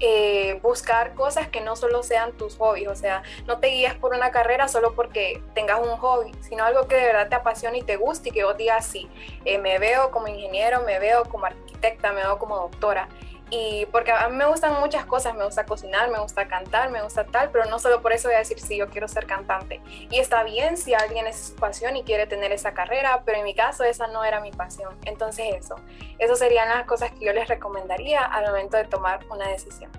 eh, 0.00 0.58
buscar 0.62 1.14
cosas 1.14 1.48
que 1.48 1.60
no 1.60 1.76
solo 1.76 2.02
sean 2.02 2.32
tus 2.32 2.56
hobbies, 2.56 2.88
o 2.88 2.96
sea, 2.96 3.22
no 3.46 3.58
te 3.60 3.68
guíes 3.68 3.94
por 3.94 4.12
una 4.12 4.32
carrera 4.32 4.66
solo 4.66 4.94
porque 4.94 5.40
tengas 5.54 5.78
un 5.78 5.96
hobby, 5.96 6.32
sino 6.40 6.64
algo 6.64 6.88
que 6.88 6.96
de 6.96 7.06
verdad 7.06 7.28
te 7.28 7.36
apasione 7.36 7.78
y 7.78 7.82
te 7.82 7.96
guste 7.96 8.30
y 8.30 8.32
que 8.32 8.42
vos 8.42 8.56
digas, 8.56 8.84
sí, 8.84 9.08
me 9.44 9.78
veo 9.78 10.10
como 10.10 10.26
ingeniero, 10.26 10.82
me 10.82 10.98
veo 10.98 11.22
como 11.24 11.46
arquitecta, 11.46 12.12
me 12.12 12.22
veo 12.22 12.38
como 12.38 12.56
doctora. 12.56 13.08
Y 13.56 13.86
porque 13.86 14.10
a 14.10 14.28
mí 14.28 14.36
me 14.36 14.46
gustan 14.46 14.80
muchas 14.80 15.04
cosas, 15.04 15.36
me 15.36 15.44
gusta 15.44 15.64
cocinar, 15.64 16.10
me 16.10 16.18
gusta 16.18 16.48
cantar, 16.48 16.90
me 16.90 17.00
gusta 17.02 17.24
tal, 17.24 17.50
pero 17.52 17.66
no 17.66 17.78
solo 17.78 18.02
por 18.02 18.12
eso 18.12 18.26
voy 18.26 18.34
a 18.34 18.38
decir 18.38 18.58
sí, 18.58 18.78
yo 18.78 18.88
quiero 18.88 19.06
ser 19.06 19.26
cantante. 19.26 19.80
Y 20.10 20.18
está 20.18 20.42
bien 20.42 20.76
si 20.76 20.92
alguien 20.92 21.28
es 21.28 21.50
su 21.50 21.54
pasión 21.54 21.96
y 21.96 22.02
quiere 22.02 22.26
tener 22.26 22.50
esa 22.50 22.74
carrera, 22.74 23.22
pero 23.24 23.38
en 23.38 23.44
mi 23.44 23.54
caso 23.54 23.84
esa 23.84 24.08
no 24.08 24.24
era 24.24 24.40
mi 24.40 24.50
pasión. 24.50 24.92
Entonces 25.04 25.54
eso, 25.56 25.76
eso 26.18 26.34
serían 26.34 26.68
las 26.68 26.84
cosas 26.84 27.12
que 27.12 27.26
yo 27.26 27.32
les 27.32 27.46
recomendaría 27.46 28.24
al 28.24 28.46
momento 28.46 28.76
de 28.76 28.86
tomar 28.86 29.20
una 29.30 29.46
decisión. 29.46 29.92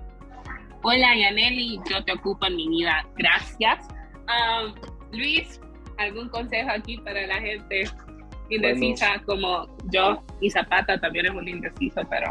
Hola 0.82 1.16
Yaneli, 1.16 1.80
yo 1.90 2.04
te 2.04 2.12
ocupo 2.12 2.44
en 2.46 2.56
mi 2.56 2.68
vida, 2.68 3.06
gracias. 3.16 3.88
Luis, 5.12 5.62
¿algún 5.96 6.28
consejo 6.28 6.70
aquí 6.72 6.98
para 6.98 7.26
la 7.26 7.36
gente 7.36 7.84
indecisa 8.50 9.18
como 9.24 9.66
yo? 9.84 10.22
Y 10.42 10.50
Zapata 10.50 11.00
también 11.00 11.24
es 11.24 11.32
un 11.32 11.48
indeciso, 11.48 12.02
pero 12.10 12.30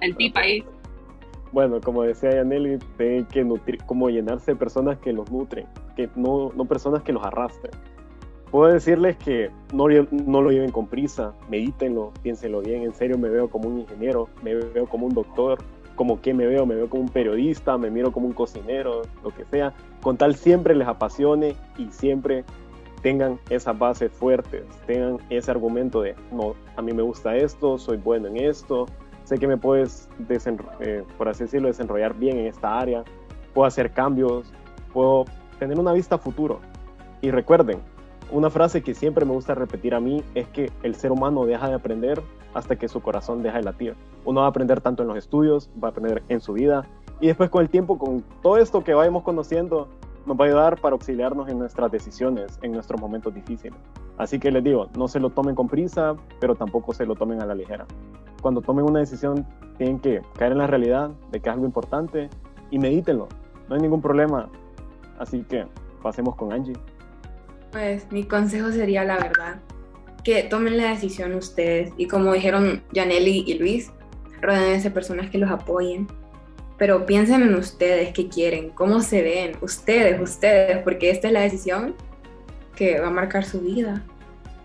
en 0.00 0.16
ti 0.16 0.30
país. 0.30 0.64
Bueno, 1.52 1.80
como 1.80 2.02
decía 2.02 2.30
Yaneli, 2.34 2.78
tienen 2.96 3.24
que 3.26 3.42
nutrir, 3.42 3.82
como 3.84 4.10
llenarse 4.10 4.52
de 4.52 4.56
personas 4.56 4.98
que 4.98 5.12
los 5.12 5.30
nutren, 5.30 5.66
que 5.96 6.08
no, 6.14 6.52
no 6.54 6.64
personas 6.66 7.02
que 7.02 7.12
los 7.12 7.24
arrastren. 7.24 7.72
Puedo 8.50 8.72
decirles 8.72 9.16
que 9.16 9.50
no, 9.72 9.86
no 10.10 10.42
lo 10.42 10.50
lleven 10.50 10.70
con 10.70 10.86
prisa, 10.86 11.34
medítenlo, 11.48 12.12
piénsenlo 12.22 12.60
bien, 12.60 12.82
en 12.82 12.94
serio 12.94 13.18
me 13.18 13.28
veo 13.28 13.48
como 13.48 13.68
un 13.68 13.80
ingeniero, 13.80 14.28
me 14.42 14.54
veo 14.54 14.86
como 14.86 15.06
un 15.06 15.14
doctor, 15.14 15.58
como 15.96 16.20
que 16.20 16.32
me 16.32 16.46
veo, 16.46 16.64
me 16.64 16.74
veo 16.74 16.88
como 16.88 17.02
un 17.02 17.08
periodista, 17.08 17.76
me 17.76 17.90
miro 17.90 18.12
como 18.12 18.26
un 18.26 18.32
cocinero, 18.32 19.02
lo 19.22 19.30
que 19.30 19.44
sea, 19.46 19.74
con 20.00 20.16
tal 20.16 20.36
siempre 20.36 20.74
les 20.74 20.86
apasione 20.86 21.56
y 21.76 21.88
siempre 21.90 22.44
tengan 23.02 23.38
esas 23.50 23.78
bases 23.78 24.12
fuertes, 24.12 24.64
tengan 24.86 25.18
ese 25.28 25.50
argumento 25.50 26.00
de, 26.02 26.14
no, 26.32 26.54
a 26.76 26.82
mí 26.82 26.92
me 26.92 27.02
gusta 27.02 27.36
esto, 27.36 27.78
soy 27.78 27.96
bueno 27.96 28.28
en 28.28 28.36
esto, 28.36 28.86
sé 29.28 29.38
que 29.38 29.46
me 29.46 29.58
puedes, 29.58 30.08
eh, 30.80 31.04
por 31.18 31.28
así 31.28 31.44
decirlo, 31.44 31.68
desenrollar 31.68 32.14
bien 32.14 32.38
en 32.38 32.46
esta 32.46 32.78
área, 32.78 33.04
puedo 33.52 33.66
hacer 33.66 33.92
cambios, 33.92 34.50
puedo 34.92 35.26
tener 35.58 35.78
una 35.78 35.92
vista 35.92 36.16
futuro. 36.16 36.60
Y 37.20 37.30
recuerden, 37.30 37.80
una 38.30 38.48
frase 38.48 38.82
que 38.82 38.94
siempre 38.94 39.26
me 39.26 39.32
gusta 39.32 39.54
repetir 39.54 39.94
a 39.94 40.00
mí 40.00 40.24
es 40.34 40.48
que 40.48 40.72
el 40.82 40.94
ser 40.94 41.12
humano 41.12 41.44
deja 41.44 41.68
de 41.68 41.74
aprender 41.74 42.22
hasta 42.54 42.76
que 42.76 42.88
su 42.88 43.02
corazón 43.02 43.42
deja 43.42 43.58
de 43.58 43.64
latir. 43.64 43.96
Uno 44.24 44.40
va 44.40 44.46
a 44.46 44.50
aprender 44.50 44.80
tanto 44.80 45.02
en 45.02 45.08
los 45.08 45.18
estudios, 45.18 45.68
va 45.82 45.88
a 45.88 45.90
aprender 45.90 46.22
en 46.28 46.40
su 46.40 46.54
vida 46.54 46.86
y 47.20 47.26
después 47.26 47.50
con 47.50 47.62
el 47.62 47.68
tiempo, 47.68 47.98
con 47.98 48.22
todo 48.42 48.56
esto 48.56 48.82
que 48.82 48.94
vayamos 48.94 49.24
conociendo, 49.24 49.88
nos 50.24 50.38
va 50.38 50.44
a 50.44 50.48
ayudar 50.48 50.80
para 50.80 50.94
auxiliarnos 50.94 51.48
en 51.48 51.58
nuestras 51.58 51.90
decisiones, 51.90 52.58
en 52.62 52.72
nuestros 52.72 52.98
momentos 52.98 53.34
difíciles. 53.34 53.78
Así 54.18 54.40
que 54.40 54.50
les 54.50 54.64
digo, 54.64 54.90
no 54.96 55.06
se 55.06 55.20
lo 55.20 55.30
tomen 55.30 55.54
con 55.54 55.68
prisa, 55.68 56.16
pero 56.40 56.56
tampoco 56.56 56.92
se 56.92 57.06
lo 57.06 57.14
tomen 57.14 57.40
a 57.40 57.46
la 57.46 57.54
ligera. 57.54 57.86
Cuando 58.42 58.60
tomen 58.60 58.84
una 58.84 58.98
decisión, 58.98 59.46
tienen 59.78 60.00
que 60.00 60.20
caer 60.36 60.52
en 60.52 60.58
la 60.58 60.66
realidad 60.66 61.10
de 61.30 61.40
que 61.40 61.48
es 61.48 61.54
algo 61.54 61.66
importante 61.66 62.28
y 62.70 62.78
medítenlo. 62.78 63.28
No 63.68 63.76
hay 63.76 63.80
ningún 63.80 64.02
problema. 64.02 64.50
Así 65.18 65.42
que 65.42 65.66
pasemos 66.02 66.34
con 66.34 66.52
Angie. 66.52 66.76
Pues 67.70 68.10
mi 68.10 68.24
consejo 68.24 68.72
sería 68.72 69.04
la 69.04 69.18
verdad, 69.18 69.60
que 70.24 70.42
tomen 70.44 70.76
la 70.76 70.90
decisión 70.90 71.34
ustedes 71.34 71.92
y 71.96 72.08
como 72.08 72.32
dijeron 72.32 72.82
Janelli 72.94 73.44
y 73.46 73.58
Luis, 73.58 73.92
rodense 74.40 74.88
de 74.88 74.94
personas 74.94 75.30
que 75.30 75.38
los 75.38 75.50
apoyen, 75.50 76.08
pero 76.76 77.06
piensen 77.06 77.42
en 77.42 77.54
ustedes, 77.54 78.12
qué 78.12 78.28
quieren, 78.28 78.70
cómo 78.70 79.00
se 79.00 79.22
ven, 79.22 79.52
ustedes, 79.60 80.20
ustedes, 80.20 80.78
porque 80.82 81.10
esta 81.10 81.28
es 81.28 81.32
la 81.32 81.40
decisión 81.40 81.94
que 82.78 83.00
va 83.00 83.08
a 83.08 83.10
marcar 83.10 83.44
su 83.44 83.60
vida. 83.60 84.00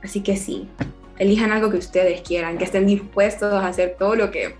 Así 0.03 0.21
que 0.21 0.37
sí, 0.37 0.69
elijan 1.17 1.51
algo 1.51 1.71
que 1.71 1.77
ustedes 1.77 2.21
quieran, 2.21 2.59
que 2.59 2.65
estén 2.65 2.85
dispuestos 2.85 3.51
a 3.51 3.65
hacer 3.67 3.95
todo 3.97 4.15
lo 4.15 4.29
que 4.29 4.55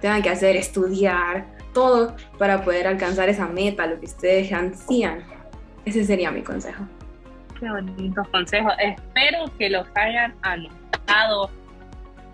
tengan 0.00 0.22
que 0.22 0.30
hacer, 0.30 0.56
estudiar, 0.56 1.44
todo 1.74 2.16
para 2.38 2.64
poder 2.64 2.86
alcanzar 2.86 3.28
esa 3.28 3.46
meta, 3.46 3.86
lo 3.86 4.00
que 4.00 4.06
ustedes 4.06 4.50
ansían. 4.52 5.22
Ese 5.84 6.02
sería 6.04 6.30
mi 6.30 6.42
consejo. 6.42 6.88
Qué 7.60 7.68
bonitos 7.68 8.26
consejos. 8.28 8.72
Espero 8.78 9.44
que 9.58 9.68
los 9.68 9.86
hayan 9.96 10.34
anotado. 10.40 11.50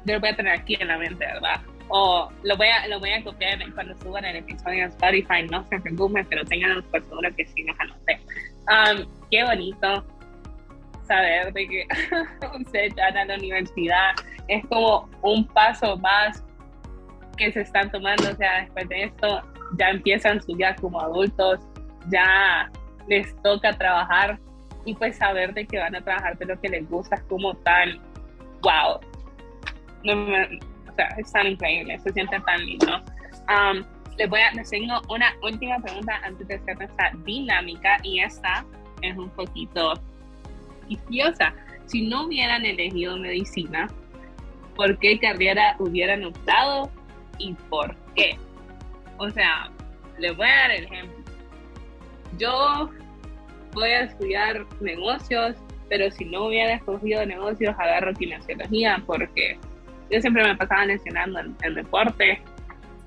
Yo 0.04 0.14
lo 0.14 0.20
voy 0.20 0.28
a 0.28 0.36
tener 0.36 0.52
aquí 0.52 0.76
en 0.78 0.86
la 0.86 0.98
mente, 0.98 1.26
¿verdad? 1.26 1.60
o 1.92 2.30
lo 2.44 2.56
voy 2.56 2.68
a, 2.68 2.86
lo 2.86 3.00
voy 3.00 3.10
a 3.10 3.24
copiar 3.24 3.58
cuando 3.74 3.98
suban 3.98 4.24
el 4.24 4.36
episodio 4.36 4.84
en 4.84 4.90
Spotify, 4.90 5.42
no 5.50 5.66
se 5.68 5.80
preocupen, 5.80 6.24
pero 6.30 6.44
tengan 6.44 6.80
por 6.84 7.02
seguro 7.02 7.28
que 7.36 7.44
sí 7.46 7.64
los 7.64 7.76
anoté. 7.80 8.20
Um, 8.68 9.08
qué 9.28 9.42
bonito 9.42 10.04
saber 11.10 11.52
de 11.52 11.66
que 11.66 11.88
ustedes 12.60 12.94
ya 12.94 13.06
a 13.06 13.24
la 13.24 13.34
universidad, 13.34 14.12
es 14.46 14.64
como 14.66 15.08
un 15.22 15.44
paso 15.48 15.96
más 15.96 16.44
que 17.36 17.50
se 17.50 17.62
están 17.62 17.90
tomando, 17.90 18.30
o 18.30 18.36
sea, 18.36 18.60
después 18.60 18.88
de 18.88 19.04
esto 19.04 19.42
ya 19.76 19.88
empiezan 19.88 20.40
su 20.40 20.54
vida 20.54 20.76
como 20.76 21.00
adultos, 21.00 21.58
ya 22.10 22.70
les 23.08 23.34
toca 23.42 23.72
trabajar 23.72 24.38
y 24.84 24.94
pues 24.94 25.16
saber 25.16 25.52
de 25.52 25.66
que 25.66 25.78
van 25.78 25.96
a 25.96 26.00
trabajar 26.00 26.38
de 26.38 26.46
lo 26.46 26.60
que 26.60 26.68
les 26.68 26.88
gusta 26.88 27.16
es 27.16 27.22
como 27.22 27.54
tan, 27.56 27.98
wow, 28.62 29.00
no 30.04 30.14
me, 30.14 30.44
o 30.88 30.94
sea, 30.94 31.08
es 31.18 31.32
tan 31.32 31.48
increíble, 31.48 31.98
se 31.98 32.12
siente 32.12 32.38
tan 32.40 32.64
lindo. 32.64 33.02
Um, 33.48 33.84
les 34.16 34.28
voy 34.30 34.40
a, 34.40 34.52
les 34.52 34.70
tengo 34.70 35.00
una 35.08 35.32
última 35.42 35.78
pregunta 35.80 36.20
antes 36.22 36.46
de 36.46 36.54
hacer 36.54 36.78
nuestra 36.78 37.10
dinámica 37.24 37.96
y 38.04 38.20
esta 38.20 38.64
es 39.02 39.16
un 39.16 39.30
poquito 39.30 39.94
Si 41.86 42.06
no 42.06 42.26
hubieran 42.26 42.64
elegido 42.64 43.16
medicina, 43.16 43.88
¿por 44.76 44.98
qué 44.98 45.18
carrera 45.18 45.74
hubieran 45.78 46.24
optado 46.24 46.90
y 47.38 47.54
por 47.68 47.96
qué? 48.14 48.38
O 49.18 49.28
sea, 49.30 49.70
les 50.18 50.36
voy 50.36 50.46
a 50.46 50.56
dar 50.56 50.70
el 50.70 50.84
ejemplo. 50.84 51.18
Yo 52.38 52.90
voy 53.72 53.90
a 53.90 54.02
estudiar 54.02 54.66
negocios, 54.80 55.56
pero 55.88 56.10
si 56.10 56.24
no 56.24 56.46
hubiera 56.46 56.74
escogido 56.74 57.26
negocios, 57.26 57.74
agarro 57.78 58.14
kinesiología 58.14 59.02
porque 59.06 59.58
yo 60.10 60.20
siempre 60.20 60.42
me 60.42 60.56
pasaba 60.56 60.86
lesionando 60.86 61.40
en, 61.40 61.56
el 61.62 61.74
deporte 61.74 62.40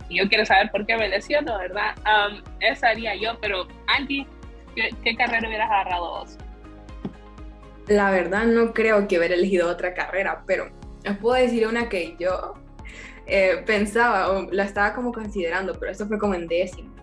y 0.09 0.19
yo 0.19 0.27
quiero 0.27 0.45
saber 0.45 0.69
por 0.71 0.85
qué 0.85 0.97
me 0.97 1.09
lesiono, 1.09 1.57
¿verdad? 1.57 1.95
Um, 1.99 2.41
haría 2.83 3.15
yo, 3.15 3.37
pero 3.39 3.67
Angie, 3.87 4.27
¿qué, 4.75 5.15
carrera 5.15 5.47
hubieras 5.47 5.71
agarrado 5.71 6.19
vos? 6.19 6.37
La 7.87 8.11
verdad 8.11 8.45
no 8.45 8.73
creo 8.73 9.07
que 9.07 9.17
hubiera 9.17 9.35
elegido 9.35 9.69
otra 9.69 9.93
carrera, 9.93 10.43
pero 10.47 10.69
les 11.03 11.17
puedo 11.17 11.35
decir 11.35 11.67
una 11.67 11.89
que 11.89 12.15
yo 12.19 12.53
eh, 13.25 13.63
pensaba 13.65 14.31
o 14.31 14.51
la 14.51 14.63
estaba 14.63 14.93
como 14.93 15.11
considerando, 15.11 15.73
pero 15.79 15.91
eso 15.91 16.07
fue 16.07 16.17
como 16.17 16.33
en 16.33 16.47
décimo. 16.47 16.93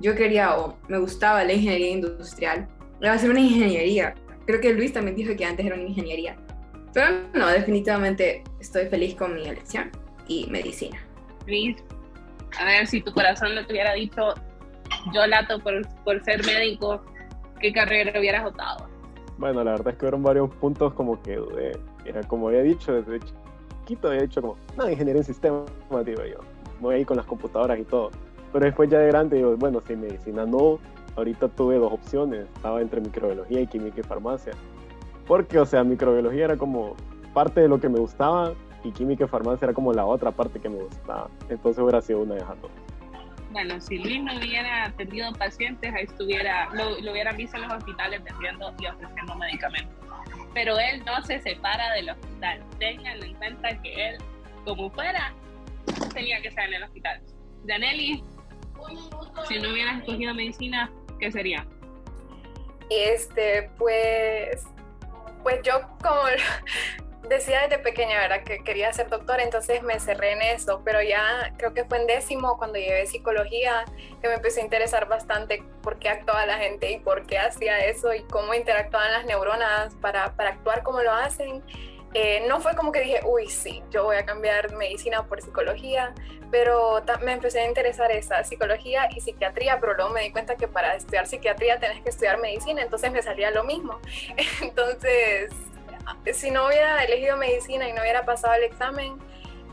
Yo 0.00 0.14
quería 0.14 0.56
o 0.56 0.78
me 0.88 0.98
gustaba 0.98 1.44
la 1.44 1.52
ingeniería 1.52 1.90
industrial. 1.90 2.68
Iba 3.00 3.12
a 3.12 3.18
ser 3.18 3.30
una 3.30 3.40
ingeniería. 3.40 4.14
Creo 4.46 4.60
que 4.60 4.72
Luis 4.72 4.92
también 4.92 5.16
dijo 5.16 5.36
que 5.36 5.44
antes 5.44 5.64
era 5.64 5.76
una 5.76 5.84
ingeniería. 5.84 6.36
Pero 6.92 7.06
no, 7.32 7.48
definitivamente 7.48 8.42
estoy 8.60 8.86
feliz 8.86 9.14
con 9.14 9.34
mi 9.34 9.46
elección 9.46 9.90
y 10.28 10.46
medicina. 10.50 10.98
Luis, 11.46 11.76
a 12.58 12.64
ver, 12.64 12.86
si 12.86 13.00
tu 13.00 13.12
corazón 13.12 13.54
no 13.54 13.64
te 13.64 13.72
hubiera 13.72 13.94
dicho, 13.94 14.34
yo 15.14 15.26
lato 15.26 15.58
por, 15.60 15.86
por 16.04 16.22
ser 16.24 16.44
médico, 16.44 17.02
¿qué 17.60 17.72
carrera 17.72 18.18
hubieras 18.18 18.46
optado? 18.46 18.91
Bueno, 19.42 19.64
la 19.64 19.72
verdad 19.72 19.88
es 19.88 19.94
que 19.94 20.02
fueron 20.02 20.22
varios 20.22 20.48
puntos 20.50 20.94
como 20.94 21.20
que 21.20 21.36
Era 22.04 22.22
como 22.28 22.46
había 22.46 22.62
dicho 22.62 22.92
desde 22.92 23.18
chiquito, 23.80 24.06
había 24.06 24.22
dicho 24.22 24.40
como, 24.40 24.56
no, 24.76 24.88
ingeniería 24.88 25.20
en 25.20 25.24
sistemas, 25.24 25.64
digo 26.06 26.24
yo. 26.24 26.38
Voy 26.80 26.94
ahí 26.94 27.04
con 27.04 27.16
las 27.16 27.26
computadoras 27.26 27.76
y 27.80 27.82
todo. 27.82 28.12
Pero 28.52 28.64
después 28.64 28.88
ya 28.88 29.00
de 29.00 29.08
grande 29.08 29.38
digo, 29.38 29.56
bueno, 29.56 29.82
si 29.84 29.96
medicina 29.96 30.46
no, 30.46 30.78
ahorita 31.16 31.48
tuve 31.48 31.76
dos 31.76 31.92
opciones. 31.92 32.46
Estaba 32.54 32.80
entre 32.80 33.00
microbiología 33.00 33.62
y 33.62 33.66
química 33.66 33.98
y 33.98 34.04
farmacia. 34.04 34.52
Porque, 35.26 35.58
o 35.58 35.66
sea, 35.66 35.82
microbiología 35.82 36.44
era 36.44 36.56
como 36.56 36.94
parte 37.34 37.62
de 37.62 37.68
lo 37.68 37.80
que 37.80 37.88
me 37.88 37.98
gustaba 37.98 38.52
y 38.84 38.92
química 38.92 39.24
y 39.24 39.26
farmacia 39.26 39.64
era 39.64 39.74
como 39.74 39.92
la 39.92 40.06
otra 40.06 40.30
parte 40.30 40.60
que 40.60 40.68
me 40.68 40.84
gustaba. 40.84 41.28
Entonces 41.48 41.82
hubiera 41.82 42.00
sido 42.00 42.20
una 42.20 42.34
de 42.34 42.42
esas 42.42 42.62
dos. 42.62 42.70
Bueno, 43.52 43.80
si 43.80 43.98
Luis 43.98 44.22
no 44.22 44.36
hubiera 44.36 44.86
atendido 44.86 45.32
pacientes, 45.34 45.92
ahí 45.94 46.04
estuviera, 46.04 46.70
lo, 46.72 46.98
hubieran 47.12 47.36
visto 47.36 47.56
en 47.56 47.64
los 47.64 47.72
hospitales 47.74 48.22
vendiendo 48.24 48.74
y 48.80 48.86
ofreciendo 48.86 49.34
medicamentos. 49.36 49.94
Pero 50.54 50.78
él 50.78 51.02
no 51.04 51.22
se 51.22 51.38
separa 51.40 51.92
del 51.92 52.10
hospital. 52.10 52.64
Tengan 52.78 53.22
en 53.22 53.34
cuenta 53.34 53.80
que 53.82 54.08
él, 54.08 54.18
como 54.64 54.90
fuera, 54.90 55.34
tenía 56.14 56.40
que 56.40 56.48
estar 56.48 56.66
en 56.66 56.74
el 56.74 56.82
hospital. 56.84 57.20
Danelli, 57.64 58.24
si 59.48 59.58
no 59.58 59.70
hubieras 59.70 59.98
escogido 59.98 60.34
medicina, 60.34 60.90
¿qué 61.20 61.30
sería? 61.30 61.66
Este, 62.90 63.70
pues 63.78 64.66
pues 65.42 65.60
yo 65.64 65.80
como 66.02 66.22
decía 67.28 67.62
desde 67.62 67.78
pequeña, 67.78 68.18
¿verdad? 68.18 68.42
Que 68.44 68.62
quería 68.62 68.92
ser 68.92 69.08
doctora, 69.08 69.42
entonces 69.42 69.82
me 69.82 69.98
cerré 70.00 70.32
en 70.32 70.42
eso, 70.42 70.82
pero 70.84 71.02
ya 71.02 71.52
creo 71.56 71.72
que 71.72 71.84
fue 71.84 71.98
en 71.98 72.06
décimo 72.06 72.58
cuando 72.58 72.78
llevé 72.78 73.06
psicología 73.06 73.84
que 74.20 74.28
me 74.28 74.34
empecé 74.34 74.60
a 74.60 74.64
interesar 74.64 75.08
bastante 75.08 75.62
por 75.82 75.98
qué 75.98 76.08
actuaba 76.08 76.46
la 76.46 76.58
gente 76.58 76.90
y 76.90 76.98
por 76.98 77.26
qué 77.26 77.38
hacía 77.38 77.78
eso 77.86 78.12
y 78.12 78.22
cómo 78.24 78.54
interactuaban 78.54 79.12
las 79.12 79.24
neuronas 79.24 79.94
para, 79.96 80.34
para 80.34 80.50
actuar 80.50 80.82
como 80.82 81.00
lo 81.02 81.12
hacen. 81.12 81.62
Eh, 82.14 82.44
no 82.46 82.60
fue 82.60 82.74
como 82.74 82.92
que 82.92 83.00
dije, 83.00 83.20
uy, 83.24 83.48
sí, 83.48 83.82
yo 83.90 84.04
voy 84.04 84.16
a 84.16 84.26
cambiar 84.26 84.74
medicina 84.74 85.26
por 85.26 85.40
psicología, 85.40 86.12
pero 86.50 87.02
me 87.22 87.32
empecé 87.32 87.60
a 87.60 87.66
interesar 87.66 88.10
esa 88.12 88.44
psicología 88.44 89.08
y 89.16 89.22
psiquiatría, 89.22 89.80
pero 89.80 89.94
luego 89.94 90.10
me 90.10 90.20
di 90.20 90.30
cuenta 90.30 90.56
que 90.56 90.68
para 90.68 90.94
estudiar 90.94 91.26
psiquiatría 91.26 91.78
tenés 91.78 92.02
que 92.02 92.10
estudiar 92.10 92.38
medicina, 92.38 92.82
entonces 92.82 93.10
me 93.10 93.22
salía 93.22 93.50
lo 93.50 93.64
mismo. 93.64 93.98
Entonces, 94.60 95.50
si 96.32 96.50
no 96.50 96.66
hubiera 96.66 97.02
elegido 97.04 97.36
medicina 97.36 97.88
y 97.88 97.92
no 97.92 98.00
hubiera 98.00 98.24
pasado 98.24 98.54
el 98.54 98.64
examen, 98.64 99.14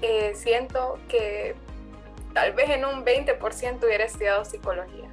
eh, 0.01 0.31
siento 0.35 0.99
que 1.07 1.55
tal 2.33 2.53
vez 2.53 2.69
en 2.69 2.85
un 2.85 3.05
20% 3.05 3.83
hubiera 3.83 4.05
estudiado 4.05 4.45
psicología. 4.45 5.09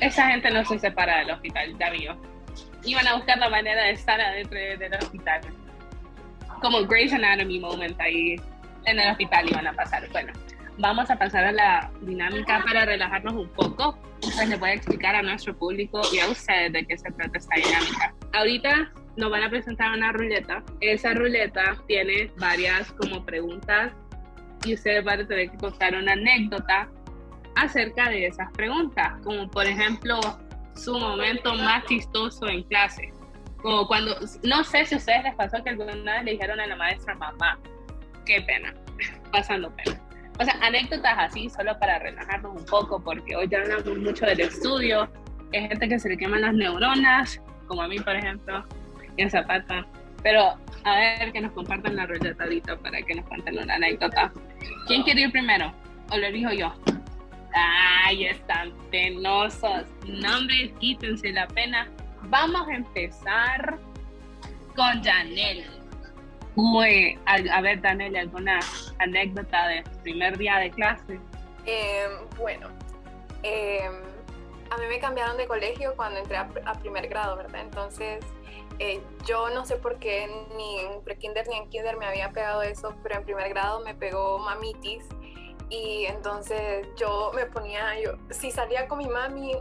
Esa 0.00 0.28
gente 0.28 0.50
no 0.50 0.64
se 0.64 0.78
separa 0.78 1.18
del 1.18 1.30
hospital, 1.30 1.76
ya 1.78 1.90
vio. 1.90 2.16
Iban 2.84 3.06
a 3.06 3.16
buscar 3.16 3.38
la 3.38 3.48
manera 3.48 3.84
de 3.84 3.92
estar 3.92 4.20
adentro 4.20 4.58
del 4.58 4.94
hospital 4.94 5.40
como 6.60 6.86
Grey's 6.86 7.12
Anatomy 7.12 7.58
moment 7.58 7.98
ahí 8.00 8.36
en 8.84 8.98
el 8.98 9.10
hospital 9.10 9.48
iban 9.48 9.66
a 9.66 9.72
pasar. 9.72 10.08
Bueno, 10.10 10.32
vamos 10.78 11.10
a 11.10 11.16
pasar 11.16 11.44
a 11.44 11.52
la 11.52 11.90
dinámica 12.02 12.62
para 12.64 12.84
relajarnos 12.84 13.34
un 13.34 13.48
poco. 13.48 13.98
Pues 14.20 14.48
les 14.48 14.60
voy 14.60 14.70
a 14.70 14.74
explicar 14.74 15.14
a 15.14 15.22
nuestro 15.22 15.56
público 15.56 16.00
y 16.12 16.18
a 16.18 16.28
ustedes 16.28 16.72
de 16.72 16.86
qué 16.86 16.98
se 16.98 17.10
trata 17.12 17.38
esta 17.38 17.56
dinámica. 17.56 18.14
Ahorita 18.32 18.92
nos 19.20 19.30
van 19.30 19.42
a 19.42 19.50
presentar 19.50 19.92
una 19.92 20.12
ruleta. 20.12 20.64
Esa 20.80 21.12
ruleta 21.12 21.76
tiene 21.86 22.32
varias 22.38 22.90
como 22.92 23.24
preguntas 23.24 23.92
y 24.64 24.74
ustedes 24.74 25.04
van 25.04 25.20
a 25.20 25.26
tener 25.26 25.50
que 25.50 25.58
contar 25.58 25.94
una 25.94 26.12
anécdota 26.12 26.88
acerca 27.54 28.08
de 28.08 28.26
esas 28.26 28.50
preguntas, 28.52 29.12
como 29.22 29.48
por 29.50 29.66
ejemplo 29.66 30.18
su 30.74 30.98
momento 30.98 31.54
más 31.54 31.84
chistoso 31.84 32.48
en 32.48 32.62
clase. 32.64 33.12
Como 33.62 33.86
cuando, 33.86 34.16
no 34.42 34.64
sé 34.64 34.86
si 34.86 34.94
a 34.94 34.98
ustedes 34.98 35.24
les 35.24 35.34
pasó 35.34 35.62
que 35.62 35.70
alguna 35.70 35.92
vez 35.92 36.24
le 36.24 36.30
dijeron 36.32 36.58
a 36.58 36.66
la 36.66 36.76
maestra 36.76 37.14
mamá, 37.14 37.58
qué 38.24 38.40
pena, 38.42 38.72
pasando 39.32 39.70
pena. 39.76 40.00
O 40.38 40.44
sea, 40.44 40.56
anécdotas 40.62 41.14
así, 41.18 41.50
solo 41.50 41.78
para 41.78 41.98
relajarnos 41.98 42.56
un 42.56 42.64
poco, 42.64 43.02
porque 43.02 43.36
hoy 43.36 43.46
ya 43.48 43.58
hablamos 43.58 43.98
mucho 43.98 44.24
del 44.24 44.40
estudio. 44.40 45.10
Hay 45.52 45.68
gente 45.68 45.86
que 45.86 45.98
se 45.98 46.08
le 46.08 46.16
queman 46.16 46.40
las 46.40 46.54
neuronas, 46.54 47.42
como 47.66 47.82
a 47.82 47.88
mí, 47.88 47.98
por 47.98 48.16
ejemplo, 48.16 48.64
y 49.16 49.22
en 49.22 49.30
Zapata. 49.30 49.86
Pero 50.22 50.56
a 50.84 50.94
ver 50.94 51.32
que 51.32 51.40
nos 51.40 51.52
compartan 51.52 51.96
la 51.96 52.06
rolletadita 52.06 52.76
para 52.76 53.00
que 53.02 53.14
nos 53.14 53.26
cuenten 53.26 53.58
una 53.58 53.74
anécdota. 53.74 54.32
¿Quién 54.86 55.02
quiere 55.02 55.22
ir 55.22 55.32
primero? 55.32 55.72
¿O 56.10 56.16
lo 56.16 56.30
dijo 56.30 56.52
yo? 56.52 56.72
Ay, 57.54 58.26
están 58.26 58.72
penosos. 58.90 59.84
No, 60.06 60.38
hombre, 60.38 60.72
quítense 60.78 61.32
la 61.32 61.46
pena. 61.48 61.88
Vamos 62.24 62.68
a 62.68 62.74
empezar 62.74 63.78
con 64.76 65.02
Janelle. 65.02 65.66
Muy, 66.56 67.18
a, 67.26 67.60
ver, 67.60 67.80
Daniel, 67.80 68.16
¿alguna 68.16 68.58
anécdota 68.98 69.68
de 69.68 69.84
primer 70.02 70.36
día 70.36 70.56
de 70.56 70.70
clase? 70.70 71.20
Em, 71.64 72.10
bueno, 72.36 72.68
em, 73.42 73.92
a 74.70 74.76
mí 74.76 74.86
me 74.88 74.98
cambiaron 74.98 75.36
de 75.36 75.46
colegio 75.46 75.94
cuando 75.96 76.20
entré 76.20 76.36
a, 76.36 76.48
primer 76.80 77.08
grado, 77.08 77.36
¿verdad? 77.36 77.62
Entonces, 77.62 78.24
eh, 78.80 79.02
yo 79.26 79.50
no 79.50 79.66
sé 79.66 79.76
por 79.76 79.98
qué 79.98 80.26
ni 80.56 80.78
en 80.78 81.02
prekinder 81.02 81.46
ni 81.48 81.56
en 81.56 81.68
kinder 81.68 81.98
me 81.98 82.06
había 82.06 82.30
pegado 82.32 82.62
eso, 82.62 82.94
pero 83.02 83.16
en 83.16 83.24
primer 83.24 83.50
grado 83.50 83.80
me 83.80 83.94
pegó 83.94 84.38
mamitis 84.38 85.04
y 85.68 86.06
entonces 86.06 86.88
yo 86.96 87.30
me 87.34 87.44
ponía, 87.44 88.00
yo, 88.00 88.14
si 88.30 88.50
salía 88.50 88.88
con 88.88 88.96
mi 88.96 89.06
mami 89.06 89.52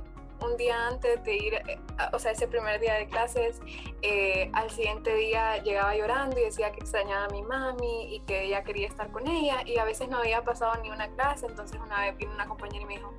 un 0.42 0.56
día 0.56 0.88
antes 0.88 1.22
de 1.26 1.36
ir, 1.36 1.54
eh, 1.56 1.78
o 2.14 2.18
sea, 2.18 2.32
ese 2.32 2.48
primer 2.48 2.80
día 2.80 2.94
de 2.94 3.08
clases, 3.08 3.60
eh, 4.04 4.50
al 4.54 4.72
siguiente 4.72 5.14
día 5.14 5.58
llegaba 5.64 5.98
llorando 5.98 6.40
y 6.40 6.44
decía 6.46 6.72
que 6.72 6.80
extrañaba 6.80 7.26
a 7.26 7.30
mi 7.30 7.42
mami 7.42 8.16
y 8.16 8.22
que 8.22 8.46
ella 8.46 8.64
quería 8.64 8.88
estar 8.88 9.12
con 9.12 9.28
ella 9.28 9.64
y 9.66 9.80
a 9.80 9.84
veces 9.84 10.08
no 10.08 10.20
había 10.20 10.46
pasado 10.46 10.82
ni 10.82 10.92
una 10.92 11.10
clase, 11.10 11.46
entonces 11.46 11.78
una 11.86 12.00
vez 12.06 12.16
vino 12.16 12.32
una 12.34 12.48
compañera 12.48 12.84
y 12.84 12.86
me 12.86 12.96
dijo, 12.96 13.14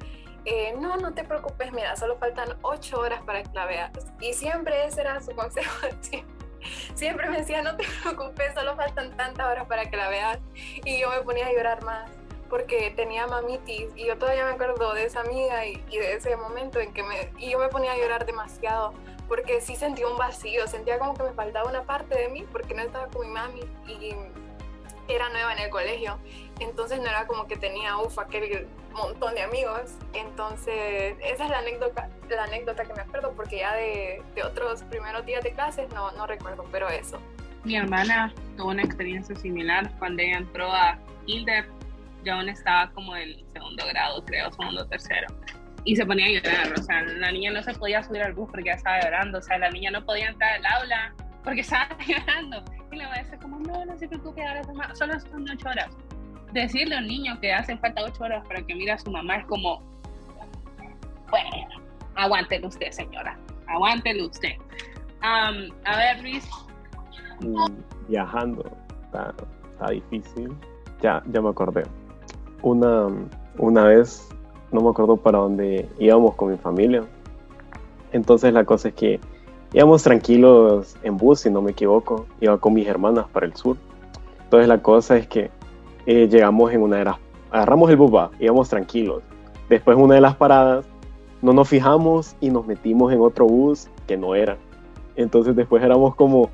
eh, 0.45 0.75
no, 0.79 0.97
no 0.97 1.13
te 1.13 1.25
preocupes, 1.25 1.73
mira, 1.73 1.97
solo 1.97 2.17
faltan 2.19 2.57
ocho 2.63 3.01
horas 3.01 3.23
para 3.23 3.43
que 3.43 3.51
la 3.53 3.67
veas. 3.67 3.93
Y 4.21 4.33
siempre 4.33 4.87
ese 4.87 5.03
era 5.03 5.21
su 5.21 5.31
consejo, 5.37 5.87
siempre 6.95 7.29
me 7.29 7.39
decía, 7.39 7.63
no 7.63 7.77
te 7.77 7.85
preocupes, 8.03 8.55
solo 8.55 8.77
faltan 8.77 9.17
tantas 9.17 9.47
horas 9.47 9.67
para 9.67 9.89
que 9.91 9.97
la 9.97 10.09
veas. 10.09 10.39
Y 10.85 11.01
yo 11.01 11.11
me 11.11 11.21
ponía 11.23 11.47
a 11.47 11.53
llorar 11.53 11.83
más 11.85 12.11
porque 12.51 12.93
tenía 12.97 13.29
mamitis 13.29 13.87
y 13.95 14.07
yo 14.07 14.19
todavía 14.19 14.45
me 14.45 14.51
acuerdo 14.51 14.93
de 14.93 15.05
esa 15.05 15.21
amiga 15.21 15.65
y, 15.67 15.77
de 15.89 16.15
ese 16.15 16.37
momento 16.37 16.81
en 16.81 16.93
que 16.93 17.05
me, 17.05 17.33
y 17.39 17.51
yo 17.51 17.59
me 17.61 17.69
ponía 17.69 17.93
a 17.93 17.97
llorar 17.97 18.27
demasiado 18.27 18.93
porque 19.29 19.61
sí 19.61 19.77
sentía 19.77 20.09
un 20.09 20.19
vacío, 20.19 20.67
sentía 20.67 20.99
como 20.99 21.15
que 21.15 21.23
me 21.23 21.33
faltaba 21.33 21.71
una 21.71 21.85
parte 21.85 22.17
de 22.17 22.29
mí 22.29 22.45
porque 22.51 22.75
no 22.75 22.83
estaba 22.83 23.07
con 23.07 23.23
mi 23.23 23.33
mami 23.33 23.61
y 23.87 24.17
era 25.07 25.29
nueva 25.29 25.53
en 25.53 25.61
el 25.61 25.71
colegio, 25.71 26.19
entonces 26.59 26.99
no 26.99 27.09
era 27.09 27.29
como 27.29 27.47
que 27.47 27.57
tenía, 27.57 27.97
uff, 27.99 28.19
aquel 28.19 28.69
montón 28.93 29.35
de 29.35 29.43
amigos, 29.43 29.97
entonces 30.13 31.17
esa 31.23 31.45
es 31.45 31.51
la 31.51 31.59
anécdota, 31.59 32.09
la 32.29 32.45
anécdota 32.45 32.85
que 32.85 32.95
me 32.95 33.03
acuerdo 33.03 33.33
porque 33.35 33.59
ya 33.59 33.75
de, 33.75 34.23
de 34.35 34.43
otros 34.43 34.83
primeros 34.85 35.25
días 35.27 35.43
de 35.43 35.53
clases 35.53 35.89
no, 35.95 36.11
no 36.13 36.27
recuerdo, 36.27 36.65
pero 36.73 36.89
eso. 36.89 37.21
Mi 37.65 37.77
hermana 37.77 38.33
tuvo 38.57 38.71
una 38.71 38.83
experiencia 38.83 39.37
similar 39.37 39.91
cuando 39.99 40.23
ella 40.23 40.39
entró 40.39 40.73
a 40.73 40.99
Kinder 41.27 41.67
yo 42.25 42.35
aún 42.35 42.49
estaba 42.49 42.91
como 42.93 43.17
en 43.17 43.37
segundo 43.53 43.85
grado, 43.87 44.25
creo, 44.25 44.51
segundo 44.53 44.87
tercero. 44.87 45.27
Y 45.85 45.97
se 45.97 46.05
ponía 46.05 46.27
a 46.27 46.31
llorar, 46.31 46.79
o 46.79 46.83
sea, 46.83 47.03
la 47.03 47.33
niña 47.33 47.53
no 47.53 47.63
se 47.63 47.73
podía 47.75 48.03
subir 48.03 48.23
al 48.23 48.35
bus 48.35 48.51
porque 48.51 48.67
ya 48.67 48.75
estaba 48.75 49.01
llorando, 49.01 49.39
o 49.39 49.43
sea, 49.43 49.59
la 49.59 49.71
niña 49.71 49.91
no 49.91 50.05
podía 50.05 50.29
entrar 50.29 50.57
al 50.57 50.67
aula 50.67 51.15
porque 51.43 51.61
estaba 51.63 51.89
llorando. 52.07 52.63
Y 52.93 52.97
la 52.97 53.09
maestra 53.09 53.39
como, 53.39 53.59
no, 53.61 53.85
no 53.85 53.97
se 53.97 54.09
preocupe, 54.09 54.45
ahora 54.45 54.63
solo 54.95 55.19
son 55.21 55.49
ocho 55.49 55.69
horas. 55.69 55.89
Decirle 56.53 56.97
a 56.97 56.99
un 56.99 57.07
niño 57.07 57.39
que 57.41 57.53
hacen 57.53 57.79
falta 57.79 58.03
ocho 58.05 58.25
horas 58.25 58.47
para 58.47 58.63
que 58.63 58.75
mire 58.75 58.93
a 58.93 58.99
su 58.99 59.11
mamá 59.11 59.37
es 59.37 59.47
como, 59.47 59.83
bueno, 61.31 61.51
aguántelo 62.17 62.69
usted, 62.69 62.91
señora, 62.91 63.39
aguántelo 63.67 64.27
usted. 64.27 64.55
a 65.23 65.53
ver, 65.97 66.23
Luis. 66.23 66.49
Mm, 67.41 68.09
viajando, 68.09 68.65
está, 69.05 69.35
está 69.73 69.91
difícil. 69.91 70.53
Ya, 71.01 71.23
ya 71.33 71.41
me 71.41 71.49
acordé 71.49 71.85
una, 72.63 73.09
una 73.59 73.85
vez, 73.85 74.29
no 74.73 74.81
me 74.81 74.91
acuerdo 74.91 75.17
para 75.17 75.39
dónde 75.39 75.89
íbamos 75.99 76.35
con 76.35 76.51
mi 76.51 76.57
familia. 76.57 77.05
Entonces 78.13 78.53
la 78.53 78.65
cosa 78.65 78.89
es 78.89 78.95
que 78.95 79.21
íbamos 79.73 80.03
tranquilos 80.03 80.97
en 81.03 81.17
bus, 81.17 81.41
si 81.41 81.51
no 81.51 81.63
me 81.63 81.73
equivoco. 81.73 82.27
Iba 82.41 82.59
con 82.59 82.75
mis 82.75 82.87
hermanas 82.87 83.27
para 83.33 83.47
el 83.47 83.55
sur. 83.55 83.77
Entonces 84.45 84.69
la 84.69 84.83
cosa 84.83 85.17
es 85.17 85.27
que 85.27 85.51
eh, 86.11 86.29
llegamos 86.29 86.73
en 86.73 86.83
una 86.83 86.97
de 86.97 87.05
las... 87.05 87.17
Agarramos 87.53 87.89
el 87.89 87.97
bus, 87.97 88.13
va, 88.13 88.33
íbamos 88.41 88.69
tranquilos. 88.69 89.23
Después 89.69 89.97
una 89.97 90.17
de 90.17 90.21
las 90.21 90.35
paradas, 90.35 90.85
no 91.41 91.53
nos 91.53 91.69
fijamos 91.69 92.35
y 92.41 92.51
nos 92.51 92.67
metimos 92.67 93.13
en 93.13 93.21
otro 93.21 93.47
bus 93.47 93.89
que 94.09 94.17
no 94.17 94.35
era. 94.35 94.59
Entonces 95.15 95.55
después 95.55 95.85
éramos 95.85 96.17
como... 96.17 96.51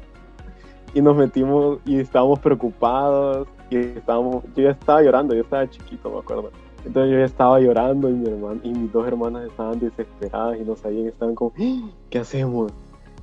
Y 0.92 1.00
nos 1.00 1.16
metimos 1.16 1.78
y 1.86 1.98
estábamos 1.98 2.38
preocupados 2.38 3.48
y 3.70 3.76
estábamos, 3.76 4.44
yo 4.54 4.64
ya 4.64 4.70
estaba 4.70 5.02
llorando, 5.02 5.34
yo 5.34 5.40
estaba 5.40 5.68
chiquito, 5.70 6.10
me 6.10 6.18
acuerdo. 6.18 6.50
Entonces 6.84 7.12
yo 7.12 7.18
ya 7.18 7.24
estaba 7.24 7.58
llorando 7.58 8.10
y, 8.10 8.12
mi 8.12 8.28
hermano, 8.28 8.60
y 8.62 8.68
mis 8.70 8.92
dos 8.92 9.08
hermanas 9.08 9.46
estaban 9.46 9.80
desesperadas 9.80 10.58
y 10.60 10.64
no 10.64 10.76
sabían, 10.76 11.06
estaban 11.06 11.34
como, 11.34 11.52
¡Ah! 11.58 11.90
¿qué 12.10 12.18
hacemos? 12.18 12.72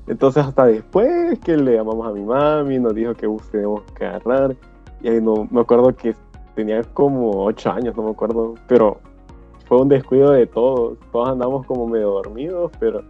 Entonces 0.08 0.44
hasta 0.44 0.66
después 0.66 1.38
que 1.40 1.58
le 1.58 1.76
llamamos 1.76 2.08
a 2.08 2.12
mi 2.12 2.24
mami, 2.24 2.80
nos 2.80 2.96
dijo 2.96 3.14
que 3.14 3.28
bus 3.28 3.44
tenemos 3.52 3.84
que 3.96 4.06
agarrar. 4.06 4.56
Ahí 5.04 5.22
no, 5.22 5.48
me 5.52 5.62
acuerdo 5.62 5.96
que 5.96 6.16
tenía 6.56 6.84
como 6.84 7.44
ocho 7.46 7.72
años, 7.72 7.96
no 7.96 8.04
me 8.04 8.12
acuerdo, 8.12 8.56
pero 8.68 9.00
fue 9.66 9.82
un 9.82 9.90
descuido 9.90 10.32
de 10.32 10.48
todos. 10.48 10.98
Todos 11.12 11.30
andamos 11.30 11.66
como 11.66 11.88
medio 11.88 12.12
dormidos, 12.12 12.72
pero 12.80 13.04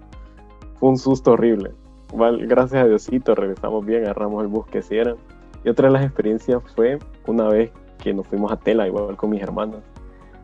fue 0.79 0.89
un 0.89 0.97
susto 0.97 1.33
horrible. 1.33 1.71
gracias 2.13 2.83
a 2.83 2.87
Diosito 2.87 3.35
regresamos 3.35 3.85
bien, 3.85 4.03
agarramos 4.03 4.43
el 4.43 4.47
bus 4.47 4.65
que 4.67 4.79
hicieran. 4.79 5.15
Y 5.63 5.69
otra 5.69 5.87
de 5.87 5.93
las 5.93 6.03
experiencias 6.03 6.61
fue 6.75 6.99
una 7.25 7.47
vez 7.47 7.71
que 7.99 8.13
nos 8.13 8.27
fuimos 8.27 8.51
a 8.51 8.57
Tela, 8.57 8.87
igual 8.87 9.15
con 9.15 9.29
mis 9.29 9.41
hermanas. 9.41 9.79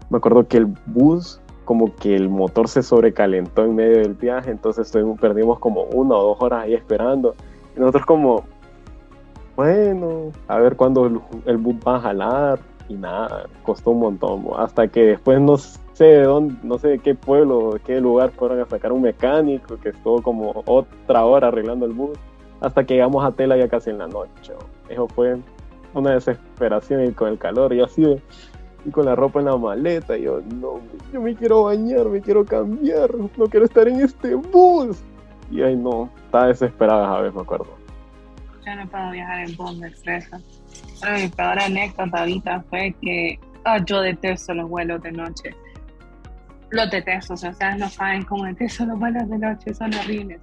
Me 0.09 0.17
acuerdo 0.17 0.47
que 0.47 0.57
el 0.57 0.65
bus, 0.87 1.41
como 1.65 1.93
que 1.95 2.15
el 2.15 2.29
motor 2.29 2.67
se 2.67 2.81
sobrecalentó 2.81 3.63
en 3.63 3.75
medio 3.75 3.97
del 3.97 4.13
viaje, 4.13 4.49
entonces 4.49 4.91
perdimos 5.19 5.59
como 5.59 5.83
una 5.83 6.15
o 6.15 6.23
dos 6.23 6.41
horas 6.41 6.63
ahí 6.63 6.73
esperando. 6.73 7.35
Y 7.75 7.79
nosotros 7.79 8.05
como, 8.05 8.45
bueno, 9.59 10.31
a 10.47 10.57
ver 10.57 10.77
cuándo 10.77 11.05
el, 11.45 11.57
bus 11.57 11.75
va 11.85 11.97
a 11.97 11.99
jalar. 11.99 12.59
Y 12.87 12.93
nada, 12.93 13.45
costó 13.63 13.91
un 13.91 13.99
montón. 13.99 14.45
Hasta 14.55 14.87
que 14.87 15.01
después 15.01 15.41
no 15.41 15.57
sé 15.57 16.05
de 16.05 16.23
dónde, 16.23 16.55
no 16.63 16.77
sé 16.77 16.87
de 16.87 16.99
qué 16.99 17.13
pueblo, 17.13 17.73
de 17.73 17.81
qué 17.81 17.99
lugar 17.99 18.31
fueron 18.31 18.61
a 18.61 18.65
sacar 18.67 18.93
un 18.93 19.01
mecánico 19.01 19.75
que 19.75 19.89
estuvo 19.89 20.21
como 20.21 20.63
otra 20.65 21.25
hora 21.25 21.49
arreglando 21.49 21.85
el 21.85 21.91
bus. 21.91 22.17
Hasta 22.61 22.85
que 22.85 22.93
llegamos 22.93 23.25
a 23.25 23.33
Tela 23.33 23.57
ya 23.57 23.67
casi 23.67 23.89
en 23.89 23.97
la 23.97 24.07
noche. 24.07 24.53
Eso 24.87 25.09
fue 25.09 25.37
una 25.93 26.11
desesperación 26.11 27.03
y 27.03 27.11
con 27.11 27.27
el 27.27 27.37
calor 27.37 27.73
y 27.73 27.81
así 27.81 28.15
y 28.85 28.91
con 28.91 29.07
la 29.07 29.15
ropa 29.15 29.39
en 29.39 29.47
la 29.47 29.57
maleta. 29.57 30.17
Y 30.17 30.21
yo, 30.21 30.39
no, 30.55 30.79
yo 31.11 31.19
me 31.19 31.35
quiero 31.35 31.63
bañar, 31.63 32.05
me 32.05 32.21
quiero 32.21 32.45
cambiar, 32.45 33.13
no 33.13 33.47
quiero 33.47 33.65
estar 33.65 33.89
en 33.89 33.99
este 33.99 34.35
bus. 34.35 35.03
Y 35.51 35.61
ahí 35.63 35.75
no, 35.75 36.09
estaba 36.23 36.47
desesperada 36.47 37.13
a 37.13 37.19
veces, 37.19 37.35
me 37.35 37.41
acuerdo. 37.41 37.78
Yo 38.65 38.75
no 38.75 38.87
puedo 38.87 39.11
viajar 39.11 39.39
en 39.39 39.55
bus, 39.55 39.77
me 39.77 39.87
estresa. 39.87 40.39
mi 41.13 41.27
peor 41.29 41.59
anécdota 41.59 42.19
ahorita 42.19 42.63
fue 42.69 42.95
que 43.01 43.39
ah, 43.65 43.79
yo 43.85 44.01
detesto 44.01 44.53
los 44.53 44.69
vuelos 44.69 45.01
de 45.01 45.11
noche. 45.11 45.55
Los 46.71 46.91
detesto, 46.91 47.33
o 47.33 47.37
sea, 47.37 47.49
ustedes 47.49 47.77
no 47.77 47.89
saben 47.89 48.23
cómo 48.23 48.45
detesto 48.45 48.85
los 48.85 48.99
vuelos 48.99 49.27
de 49.29 49.37
noche, 49.37 49.73
son 49.73 49.93
horribles. 49.93 50.39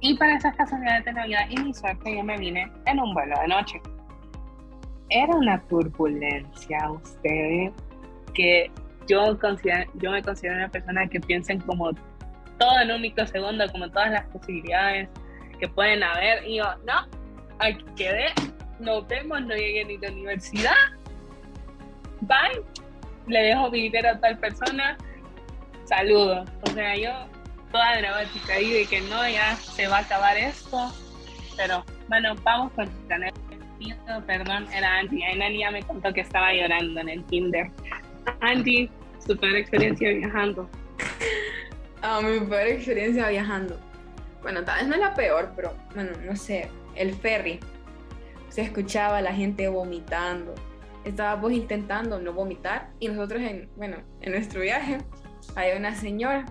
Y 0.00 0.16
para 0.16 0.36
esas 0.36 0.54
casualidades 0.56 1.04
de 1.04 1.12
Navidad 1.12 1.46
y 1.50 1.56
mi 1.58 1.74
suerte, 1.74 2.16
yo 2.16 2.22
me 2.22 2.36
vine 2.38 2.70
en 2.86 3.00
un 3.00 3.12
vuelo 3.14 3.38
de 3.40 3.48
noche 3.48 3.80
era 5.10 5.34
una 5.34 5.60
turbulencia, 5.62 6.90
ustedes, 6.90 7.72
que 8.32 8.70
yo, 9.06 9.38
considero, 9.38 9.90
yo 9.94 10.10
me 10.10 10.22
considero 10.22 10.56
una 10.56 10.68
persona 10.68 11.06
que 11.06 11.20
piensa 11.20 11.52
en 11.52 11.60
como 11.60 11.92
todo 12.58 12.80
en 12.82 12.90
un 12.90 13.00
microsegundo, 13.00 13.70
como 13.70 13.88
todas 13.90 14.10
las 14.10 14.24
posibilidades 14.26 15.08
que 15.60 15.68
pueden 15.68 16.02
haber. 16.02 16.44
Y 16.46 16.56
yo, 16.56 16.64
no, 16.86 17.06
aquí 17.64 17.84
quedé, 17.96 18.26
nos 18.78 19.06
vemos, 19.08 19.40
no 19.42 19.54
llegué 19.54 19.84
ni 19.84 19.98
la 19.98 20.10
universidad. 20.10 20.74
Bye, 22.20 22.62
le 23.26 23.42
dejo 23.42 23.70
mi 23.70 23.82
dinero 23.82 24.10
a 24.10 24.20
tal 24.20 24.38
persona, 24.38 24.96
saludos. 25.84 26.48
O 26.62 26.70
sea, 26.70 26.96
yo 26.96 27.10
toda 27.72 27.98
dramática 27.98 28.54
ahí 28.54 28.72
de 28.72 28.86
que 28.86 29.00
no, 29.02 29.28
ya 29.28 29.56
se 29.56 29.86
va 29.88 29.98
a 29.98 30.00
acabar 30.00 30.36
esto. 30.36 30.92
Pero 31.56 31.84
bueno, 32.08 32.34
vamos 32.42 32.72
con 32.72 32.84
el 32.84 33.32
perdón, 34.26 34.66
era 34.72 34.98
Angie. 34.98 35.24
Ahí 35.24 35.38
Nani 35.38 35.58
ya 35.58 35.70
me 35.70 35.82
contó 35.82 36.12
que 36.12 36.20
estaba 36.20 36.52
llorando 36.52 37.00
en 37.00 37.08
el 37.08 37.24
kinder. 37.24 37.70
Angie, 38.40 38.90
su 39.24 39.36
peor 39.36 39.56
experiencia 39.56 40.10
viajando. 40.10 40.68
Ah, 42.02 42.20
mi 42.22 42.40
peor 42.46 42.66
experiencia 42.68 43.28
viajando. 43.28 43.78
Bueno, 44.42 44.62
tal 44.64 44.80
vez 44.80 44.88
no 44.88 44.94
es 44.94 45.00
la 45.00 45.14
peor, 45.14 45.52
pero 45.56 45.74
bueno, 45.94 46.10
no 46.24 46.36
sé, 46.36 46.68
el 46.96 47.14
ferry. 47.14 47.60
Se 48.48 48.62
escuchaba 48.62 49.20
la 49.20 49.34
gente 49.34 49.68
vomitando. 49.68 50.54
Estábamos 51.04 51.52
intentando 51.52 52.18
no 52.18 52.32
vomitar 52.32 52.90
y 52.98 53.08
nosotros 53.08 53.42
en, 53.42 53.68
bueno, 53.76 53.98
en 54.20 54.32
nuestro 54.32 54.60
viaje 54.60 54.98
había 55.54 55.76
una 55.76 55.94
señora 55.94 56.46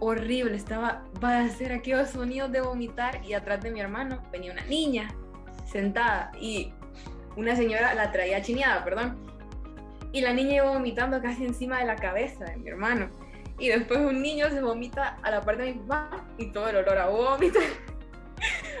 horrible, 0.00 0.56
estaba, 0.56 1.04
va 1.22 1.38
a 1.38 1.44
hacer 1.44 1.72
aquellos 1.72 2.10
sonidos 2.10 2.52
de 2.52 2.60
vomitar 2.60 3.20
y 3.24 3.34
atrás 3.34 3.62
de 3.62 3.70
mi 3.70 3.80
hermano 3.80 4.22
venía 4.30 4.52
una 4.52 4.64
niña 4.64 5.08
sentada 5.66 6.32
y 6.40 6.72
una 7.36 7.54
señora 7.54 7.94
la 7.94 8.12
traía 8.12 8.40
chineada, 8.40 8.82
perdón. 8.84 9.18
Y 10.12 10.22
la 10.22 10.32
niña 10.32 10.56
iba 10.56 10.70
vomitando 10.70 11.20
casi 11.20 11.44
encima 11.44 11.80
de 11.80 11.86
la 11.86 11.96
cabeza 11.96 12.44
de 12.44 12.56
mi 12.56 12.68
hermano. 12.68 13.10
Y 13.58 13.68
después 13.68 14.00
un 14.00 14.22
niño 14.22 14.48
se 14.50 14.62
vomita 14.62 15.18
a 15.22 15.30
la 15.30 15.42
parte 15.42 15.64
de 15.64 15.74
mi 15.74 15.80
papá 15.80 16.24
y 16.38 16.50
todo 16.52 16.68
el 16.68 16.76
olor 16.76 16.98
a 16.98 17.08
vómito. 17.08 17.58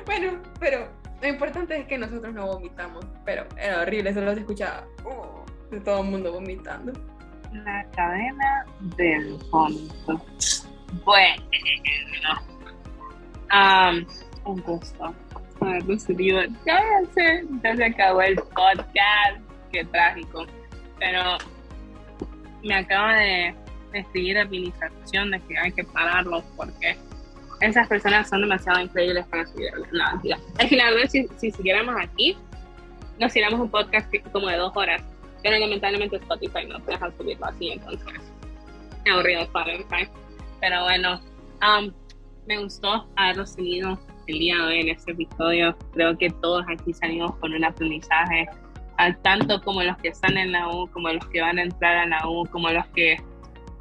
Bueno, 0.06 0.40
pero 0.58 0.88
lo 1.20 1.28
importante 1.28 1.76
es 1.76 1.86
que 1.86 1.98
nosotros 1.98 2.32
no 2.32 2.46
vomitamos. 2.46 3.04
Pero 3.24 3.44
era 3.58 3.82
horrible, 3.82 4.14
solo 4.14 4.34
se 4.34 4.40
escuchaba 4.40 4.86
uh, 5.04 5.70
de 5.70 5.80
todo 5.80 6.02
el 6.02 6.08
mundo 6.08 6.32
vomitando. 6.32 6.92
La 7.52 7.84
cadena 7.90 8.64
del 8.96 9.38
vómito. 9.50 10.24
Bueno, 11.04 11.42
um, 13.52 14.06
un 14.44 14.62
gusto 14.62 15.14
haberlo 15.60 15.98
subido. 15.98 16.42
Ya 16.64 16.82
se, 17.14 17.44
ya 17.62 17.76
se 17.76 17.84
acabó 17.84 18.22
el 18.22 18.36
podcast. 18.36 19.40
Qué 19.72 19.84
trágico. 19.84 20.46
Pero 20.98 21.38
me 22.62 22.74
acaba 22.74 23.16
de 23.16 23.54
escribir 23.92 24.38
administración 24.38 25.30
de 25.30 25.40
que 25.40 25.58
hay 25.58 25.72
que 25.72 25.84
pararlos 25.84 26.44
porque 26.56 26.96
esas 27.60 27.88
personas 27.88 28.28
son 28.28 28.42
demasiado 28.42 28.80
increíbles 28.80 29.26
para 29.26 29.46
subir 29.46 29.70
la 29.92 30.14
vida. 30.22 30.38
Al 30.58 30.68
final, 30.68 31.08
si, 31.08 31.26
si 31.36 31.50
siguiéramos 31.50 31.94
aquí, 31.98 32.36
nos 33.18 33.30
hiciéramos 33.30 33.60
un 33.60 33.70
podcast 33.70 34.12
como 34.32 34.48
de 34.48 34.56
dos 34.56 34.72
horas, 34.76 35.02
pero 35.42 35.58
lamentablemente 35.58 36.16
Spotify 36.16 36.66
no 36.68 36.80
te 36.80 36.92
deja 36.92 37.10
subirlo 37.16 37.46
así, 37.46 37.72
entonces 37.72 38.08
es 39.04 39.12
aburrido 39.12 39.42
Spotify. 39.42 40.08
Pero 40.60 40.82
bueno, 40.84 41.20
um, 41.62 41.92
me 42.46 42.58
gustó 42.58 43.06
haberlo 43.16 43.44
tenido 43.44 43.98
el 44.26 44.38
día 44.38 44.56
de 44.56 44.62
hoy 44.62 44.80
en 44.80 44.88
este 44.90 45.12
episodio. 45.12 45.76
Creo 45.92 46.16
que 46.18 46.30
todos 46.30 46.64
aquí 46.68 46.92
salimos 46.92 47.36
con 47.36 47.52
un 47.52 47.64
aprendizaje, 47.64 48.48
tanto 49.22 49.60
como 49.62 49.82
los 49.82 49.96
que 49.98 50.08
están 50.08 50.36
en 50.36 50.52
la 50.52 50.68
U, 50.68 50.88
como 50.90 51.08
los 51.08 51.24
que 51.28 51.40
van 51.40 51.58
a 51.58 51.62
entrar 51.62 51.96
a 51.96 52.06
la 52.06 52.28
U, 52.28 52.46
como 52.50 52.70
los 52.70 52.86
que 52.88 53.16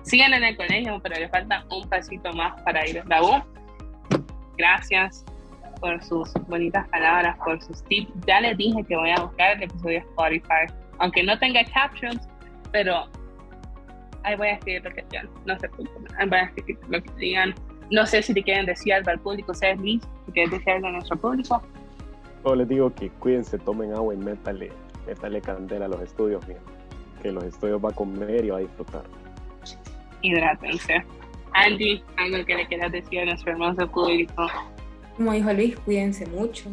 siguen 0.04 0.34
en 0.34 0.44
el 0.44 0.56
colegio, 0.56 1.00
pero 1.02 1.20
les 1.20 1.32
falta 1.32 1.66
un 1.72 1.88
pasito 1.90 2.32
más 2.34 2.62
para 2.62 2.88
ir 2.88 3.00
a 3.00 3.06
la 3.06 3.24
U. 3.24 3.44
Gracias 4.58 5.26
por 5.80 6.02
sus 6.04 6.34
bonitas 6.48 6.88
palabras, 6.90 7.38
por 7.44 7.62
sus 7.62 7.84
tips. 7.84 8.12
Ya 8.26 8.42
les 8.42 8.58
dije 8.58 8.84
que 8.84 8.96
voy 8.96 9.12
a 9.12 9.22
buscar 9.22 9.58
el 9.58 9.64
episodio 9.64 10.00
de 10.00 10.06
Spotify, 10.08 10.74
aunque 11.00 11.24
no 11.24 11.38
tenga 11.40 11.64
captions, 11.66 12.28
pero 12.72 13.06
ahí 14.24 14.36
voy 14.36 14.48
a 14.48 14.54
escribir 14.54 14.84
lo 14.84 14.92
que 14.92 15.04
digan. 15.04 15.30
No 15.46 15.60
se 15.60 15.70
preocupen, 15.70 16.30
voy 16.30 16.40
a 16.40 16.44
escribir 16.44 16.80
lo 16.88 17.04
que 17.04 17.12
digan. 17.18 17.56
No 17.92 18.06
sé 18.06 18.22
si 18.22 18.34
te 18.34 18.42
quieren 18.42 18.66
decir 18.66 18.94
algo 18.94 19.12
al 19.12 19.20
público, 19.20 19.54
¿sabes, 19.54 19.80
Liz? 19.80 20.02
Si 20.26 20.32
quieren 20.32 20.52
decir 20.52 20.70
algo 20.72 20.88
a 20.88 20.92
nuestro 20.92 21.18
público. 21.18 21.62
Solo 22.42 22.56
les 22.56 22.70
digo 22.70 22.94
que 22.94 23.10
cuídense, 23.10 23.58
tomen 23.60 23.94
agua 23.94 24.14
y 24.14 24.18
métale, 24.18 24.72
métale 25.06 25.42
candela 25.42 25.86
a 25.86 25.88
los 25.88 26.02
estudios, 26.02 26.46
bien. 26.48 26.60
que 27.22 27.32
los 27.32 27.44
estudios 27.44 27.84
va 27.84 27.90
a 27.90 27.94
comer 27.94 28.46
y 28.46 28.50
va 28.50 28.58
a 28.58 28.62
disfrutar. 28.62 29.04
Hidrátense. 30.22 31.06
Andy, 31.56 32.04
algo 32.18 32.46
que 32.46 32.56
le 32.56 32.68
quieras 32.68 32.92
decir 32.92 33.22
a 33.22 33.26
nuestro 33.26 33.54
hermoso 33.54 33.90
público. 33.90 34.48
Como 35.16 35.32
dijo 35.32 35.54
Luis, 35.54 35.78
cuídense 35.80 36.26
mucho 36.28 36.70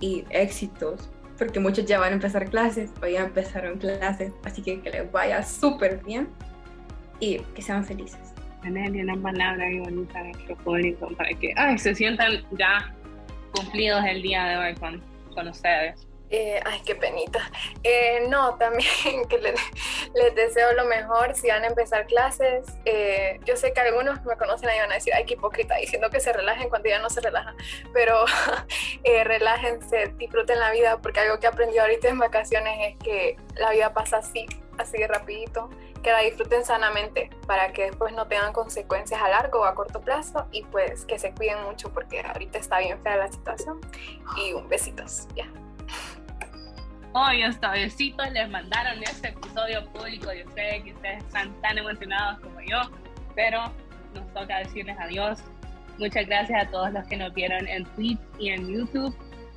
y 0.00 0.24
éxitos, 0.30 1.10
porque 1.38 1.60
muchos 1.60 1.84
ya 1.84 2.00
van 2.00 2.12
a 2.12 2.14
empezar 2.14 2.48
clases 2.48 2.90
o 3.02 3.06
ya 3.06 3.24
empezaron 3.24 3.78
clases, 3.78 4.32
así 4.44 4.62
que 4.62 4.80
que 4.80 4.90
les 4.90 5.12
vaya 5.12 5.42
súper 5.42 6.02
bien 6.02 6.28
y 7.20 7.38
que 7.54 7.60
sean 7.60 7.84
felices. 7.84 8.32
Tenerle 8.62 9.02
una 9.02 9.16
palabra 9.16 9.66
muy 9.66 9.80
bonita 9.80 10.20
a 10.20 10.24
nuestro 10.24 10.56
público 10.56 11.08
para 11.16 11.30
que 11.34 11.52
ay, 11.56 11.76
se 11.76 11.94
sientan 11.94 12.32
ya 12.52 12.94
cumplidos 13.54 14.02
el 14.06 14.22
día 14.22 14.44
de 14.44 14.56
hoy 14.56 14.74
con, 14.76 15.02
con 15.34 15.48
ustedes. 15.48 16.06
Eh, 16.34 16.58
ay, 16.64 16.80
qué 16.86 16.94
penita. 16.94 17.50
Eh, 17.82 18.26
no, 18.26 18.56
también 18.56 18.88
que 19.28 19.36
les, 19.36 20.34
deseo 20.34 20.72
lo 20.72 20.86
mejor 20.86 21.36
si 21.36 21.48
van 21.48 21.62
a 21.62 21.66
empezar 21.66 22.06
clases. 22.06 22.64
Eh, 22.86 23.38
yo 23.44 23.54
sé 23.54 23.74
que 23.74 23.80
algunos 23.82 24.24
me 24.24 24.36
conocen 24.38 24.70
y 24.74 24.78
van 24.78 24.90
a 24.90 24.94
decir, 24.94 25.12
ay, 25.14 25.26
qué 25.26 25.34
hipócrita, 25.34 25.76
diciendo 25.76 26.08
que 26.08 26.20
se 26.20 26.32
relajen 26.32 26.70
cuando 26.70 26.88
ya 26.88 27.00
no 27.00 27.10
se 27.10 27.20
relajan. 27.20 27.54
Pero 27.92 28.24
eh, 29.04 29.24
relájense, 29.24 30.14
disfruten 30.16 30.58
la 30.58 30.70
vida, 30.70 30.98
porque 31.02 31.20
algo 31.20 31.38
que 31.38 31.46
aprendí 31.46 31.76
ahorita 31.76 32.08
en 32.08 32.18
vacaciones 32.18 32.78
es 32.80 32.96
que 32.96 33.36
la 33.56 33.70
vida 33.72 33.92
pasa 33.92 34.16
así, 34.16 34.46
así 34.78 34.96
de 34.96 35.08
rapidito. 35.08 35.68
Que 36.02 36.12
la 36.12 36.20
disfruten 36.20 36.64
sanamente 36.64 37.30
para 37.46 37.72
que 37.72 37.84
después 37.84 38.12
no 38.14 38.26
tengan 38.26 38.54
consecuencias 38.54 39.20
a 39.20 39.28
largo 39.28 39.60
o 39.60 39.64
a 39.66 39.74
corto 39.74 40.00
plazo 40.00 40.48
y 40.50 40.64
pues 40.64 41.04
que 41.04 41.18
se 41.18 41.32
cuiden 41.32 41.62
mucho 41.62 41.92
porque 41.92 42.20
ahorita 42.20 42.58
está 42.58 42.78
bien 42.78 43.00
fea 43.02 43.16
la 43.16 43.30
situación. 43.30 43.80
Y 44.38 44.54
un 44.54 44.66
besitos, 44.68 45.28
ya. 45.36 45.46
Hoy 47.14 47.42
esta 47.42 47.72
besitos 47.72 48.32
les 48.32 48.48
mandaron 48.48 49.02
este 49.02 49.28
episodio 49.28 49.84
público. 49.92 50.32
Yo 50.32 50.50
sé 50.54 50.80
que 50.82 50.94
ustedes 50.94 51.22
están 51.24 51.52
tan 51.60 51.76
emocionados 51.76 52.40
como 52.40 52.58
yo, 52.62 52.80
pero 53.34 53.64
nos 54.14 54.32
toca 54.32 54.60
decirles 54.60 54.96
adiós. 54.98 55.38
Muchas 55.98 56.26
gracias 56.26 56.66
a 56.66 56.70
todos 56.70 56.90
los 56.94 57.06
que 57.08 57.18
nos 57.18 57.34
vieron 57.34 57.68
en 57.68 57.84
Twitch 57.96 58.18
y 58.38 58.48
en 58.48 58.66
YouTube. 58.66 59.14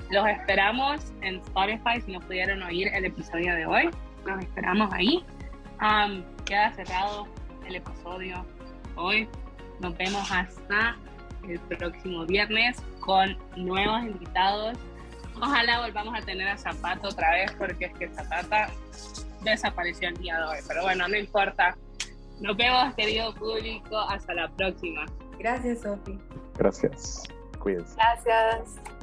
Los 0.10 0.28
esperamos 0.28 1.14
en 1.22 1.36
Spotify 1.36 2.02
si 2.06 2.12
no 2.12 2.20
pudieron 2.20 2.62
oír 2.62 2.90
el 2.90 3.06
episodio 3.06 3.56
de 3.56 3.66
hoy. 3.66 3.90
Los 4.26 4.38
esperamos 4.44 4.92
ahí. 4.92 5.24
Um, 5.80 6.24
queda 6.44 6.74
cerrado 6.74 7.26
el 7.66 7.78
episodio 7.78 8.46
hoy. 8.98 9.30
Nos 9.80 9.96
vemos 9.96 10.30
hasta 10.30 10.98
el 11.48 11.58
próximo 11.62 12.26
viernes 12.26 12.84
con 13.00 13.38
nuevos 13.56 14.02
invitados 14.04 14.78
Ojalá 15.38 15.82
volvamos 15.82 16.18
a 16.18 16.22
tener 16.26 16.48
a 16.48 16.58
Zapata 16.58 17.08
otra 17.08 17.32
vez 17.32 17.52
porque 17.54 17.86
es 17.86 17.94
que 17.98 18.10
Zapata 18.10 18.70
desapareció 19.42 20.10
el 20.10 20.18
día 20.18 20.38
de 20.38 20.44
hoy. 20.46 20.58
Pero 20.68 20.84
bueno, 20.84 21.08
no 21.08 21.18
importa. 21.18 21.78
Nos 22.40 22.58
vemos, 22.58 22.94
querido 22.96 23.34
público. 23.36 23.98
Hasta 23.98 24.34
la 24.34 24.50
próxima. 24.50 25.06
Gracias, 25.40 25.82
Sofi. 25.82 26.18
Gracias. 26.58 27.24
Cuídense. 27.60 27.96
Gracias. 27.96 28.95